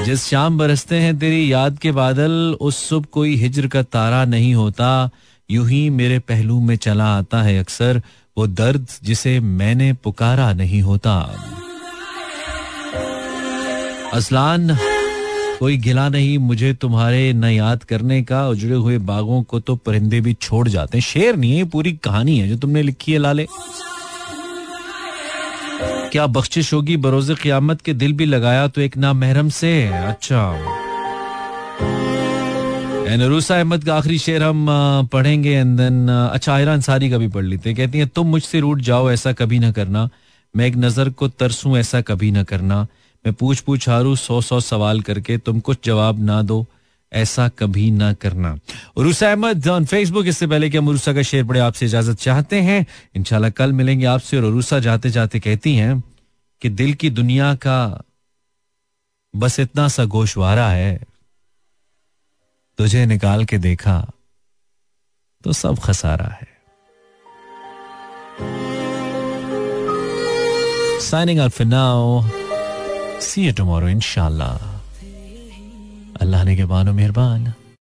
जिस 0.04 0.24
शाम 0.24 0.58
बरसते 0.58 0.96
हैं 0.96 1.18
तेरी 1.18 1.52
याद 1.52 1.78
के 1.78 1.92
बादल, 1.92 2.56
उस 2.60 2.76
सुबह 2.88 3.06
कोई 3.12 3.36
हिजर 3.36 3.66
का 3.66 3.82
तारा 3.82 4.24
नहीं 4.24 4.54
होता। 4.54 5.10
यूँ 5.50 5.68
ही 5.68 5.88
मेरे 5.90 6.18
पहलू 6.18 6.60
में 6.60 6.76
चला 6.76 7.06
आता 7.16 7.42
है 7.42 7.58
अक्सर 7.58 8.02
वो 8.36 8.46
दर्द 8.46 8.86
जिसे 9.04 9.40
मैंने 9.40 9.92
पुकारा 9.92 10.52
नहीं 10.52 10.82
होता। 10.82 11.12
असलान, 14.12 14.76
कोई 15.58 15.76
गिला 15.76 16.08
नहीं, 16.08 16.38
मुझे 16.38 16.72
तुम्हारे 16.74 17.32
न 17.32 17.44
याद 17.44 17.84
करने 17.84 18.22
का 18.22 18.48
उजड़े 18.48 18.74
हुए 18.74 18.98
बागों 18.98 19.42
को 19.42 19.60
तो 19.60 19.76
परिंदे 19.76 20.20
भी 20.20 20.34
छोड़ 20.34 20.68
जाते 20.68 20.98
हैं। 20.98 21.04
शेर 21.04 21.36
नहीं 21.36 21.56
है 21.56 21.64
पूरी 21.64 21.92
कहानी 21.92 22.38
है 22.38 22.48
जो 22.48 22.56
तुमने 22.56 22.82
लिखी 22.82 23.12
है, 23.12 23.18
लाले। 23.18 23.46
क्या 26.12 26.26
बख्शिश 26.26 26.72
होगी, 26.74 26.96
बरोज 26.96 27.30
क़ियामत 27.42 27.80
के 27.80 27.94
दिल 27.94 28.12
भी 28.12 28.24
लगाया 28.24 28.68
तो 28.68 28.80
एक 28.80 28.96
ना 28.96 29.12
महरम 29.12 29.48
से। 29.48 29.88
अच्छा। 29.88 30.81
एंड 33.12 33.22
अहमद 33.22 33.84
का 33.84 33.94
आखिरी 33.94 34.18
शेर 34.18 34.42
हम 34.42 34.66
पढ़ेंगे 35.12 35.50
एंड 35.50 35.76
देन 35.78 36.08
अच्छा 36.08 36.52
आयरा 36.54 36.72
अंसारी 36.72 37.10
का 37.10 37.18
भी 37.18 37.28
पढ़ 37.28 37.44
लेते 37.44 37.68
हैं। 37.68 37.76
कहती 37.76 37.98
हैं, 37.98 38.06
तुम 38.08 38.26
मुझसे 38.26 38.60
रूट 38.60 38.80
जाओ, 38.80 39.10
ऐसा 39.10 39.32
कभी 39.32 39.58
ना 39.58 39.70
करना। 39.72 40.08
मैं 40.54 40.66
एक 40.66 40.76
नज़र 40.76 41.10
को 41.10 41.28
तरसूं, 41.28 41.76
ऐसा 41.78 42.00
कभी 42.00 42.30
ना 42.30 42.42
करना। 42.44 42.80
मैं 43.24 43.34
पूछ 43.34 43.60
पूछ 43.60 43.88
हारू 43.88 44.14
सौ 44.16 44.40
सौ 44.40 44.60
सवाल 44.62 45.00
करके 45.00 45.38
तुम 45.38 45.60
कुछ 45.60 45.84
जवाब 45.84 46.24
ना 46.24 46.40
दो, 46.42 46.64
ऐसा 47.12 47.48
कभी 47.58 47.90
ना 47.90 48.12
करना। 48.14 48.56
रूसा 48.98 49.30
अहमद 49.30 49.68
ऑन 49.68 49.84
फेसबुक 49.84 50.26
इससे 50.26 50.46
पहले 50.46 50.70
कि 50.70 50.78
हम 50.78 50.90
रूसा 50.90 51.12
का 51.12 51.22
शेर 51.22 51.44
पढ़े, 51.44 51.60
आपसे 51.60 51.86
इजाज़त 51.86 52.18
चाहते 52.18 52.60
हैं। 52.60 52.86
इंशाल्लाह, 53.16 53.50
कल 53.50 53.72
मिलेंगे 53.72 54.06
आपसे 54.06 54.36
और 54.36 54.50
रूसा 54.52 54.78
जाते 54.80 55.10
जाते 55.10 55.40
कहती 55.40 55.76
हैं 55.76 56.02
कि 56.62 56.68
दिल 56.70 56.94
की 56.94 57.10
दुनिया 57.12 57.54
का 57.54 58.04
बस 59.34 59.60
इतना 59.60 59.88
सा 59.88 60.04
गोशवारा 60.04 60.68
है। 60.68 61.00
तुझे 62.78 63.04
निकाल 63.06 63.44
के 63.44 63.58
देखा 63.58 63.96
तो 65.44 65.52
सब 65.52 65.78
खसारा 65.78 66.30
है। 66.32 66.50
Signing 71.00 71.40
off 71.40 71.62
now 71.62 72.22
see 73.20 73.46
you 73.46 73.52
tomorrow 73.52 73.88
इनशाला 73.88 74.52
अल्लाह 76.20 76.44
ने 76.44 76.56
के 76.56 76.64
बानो 76.64 76.92
मेहरबान। 76.92 77.52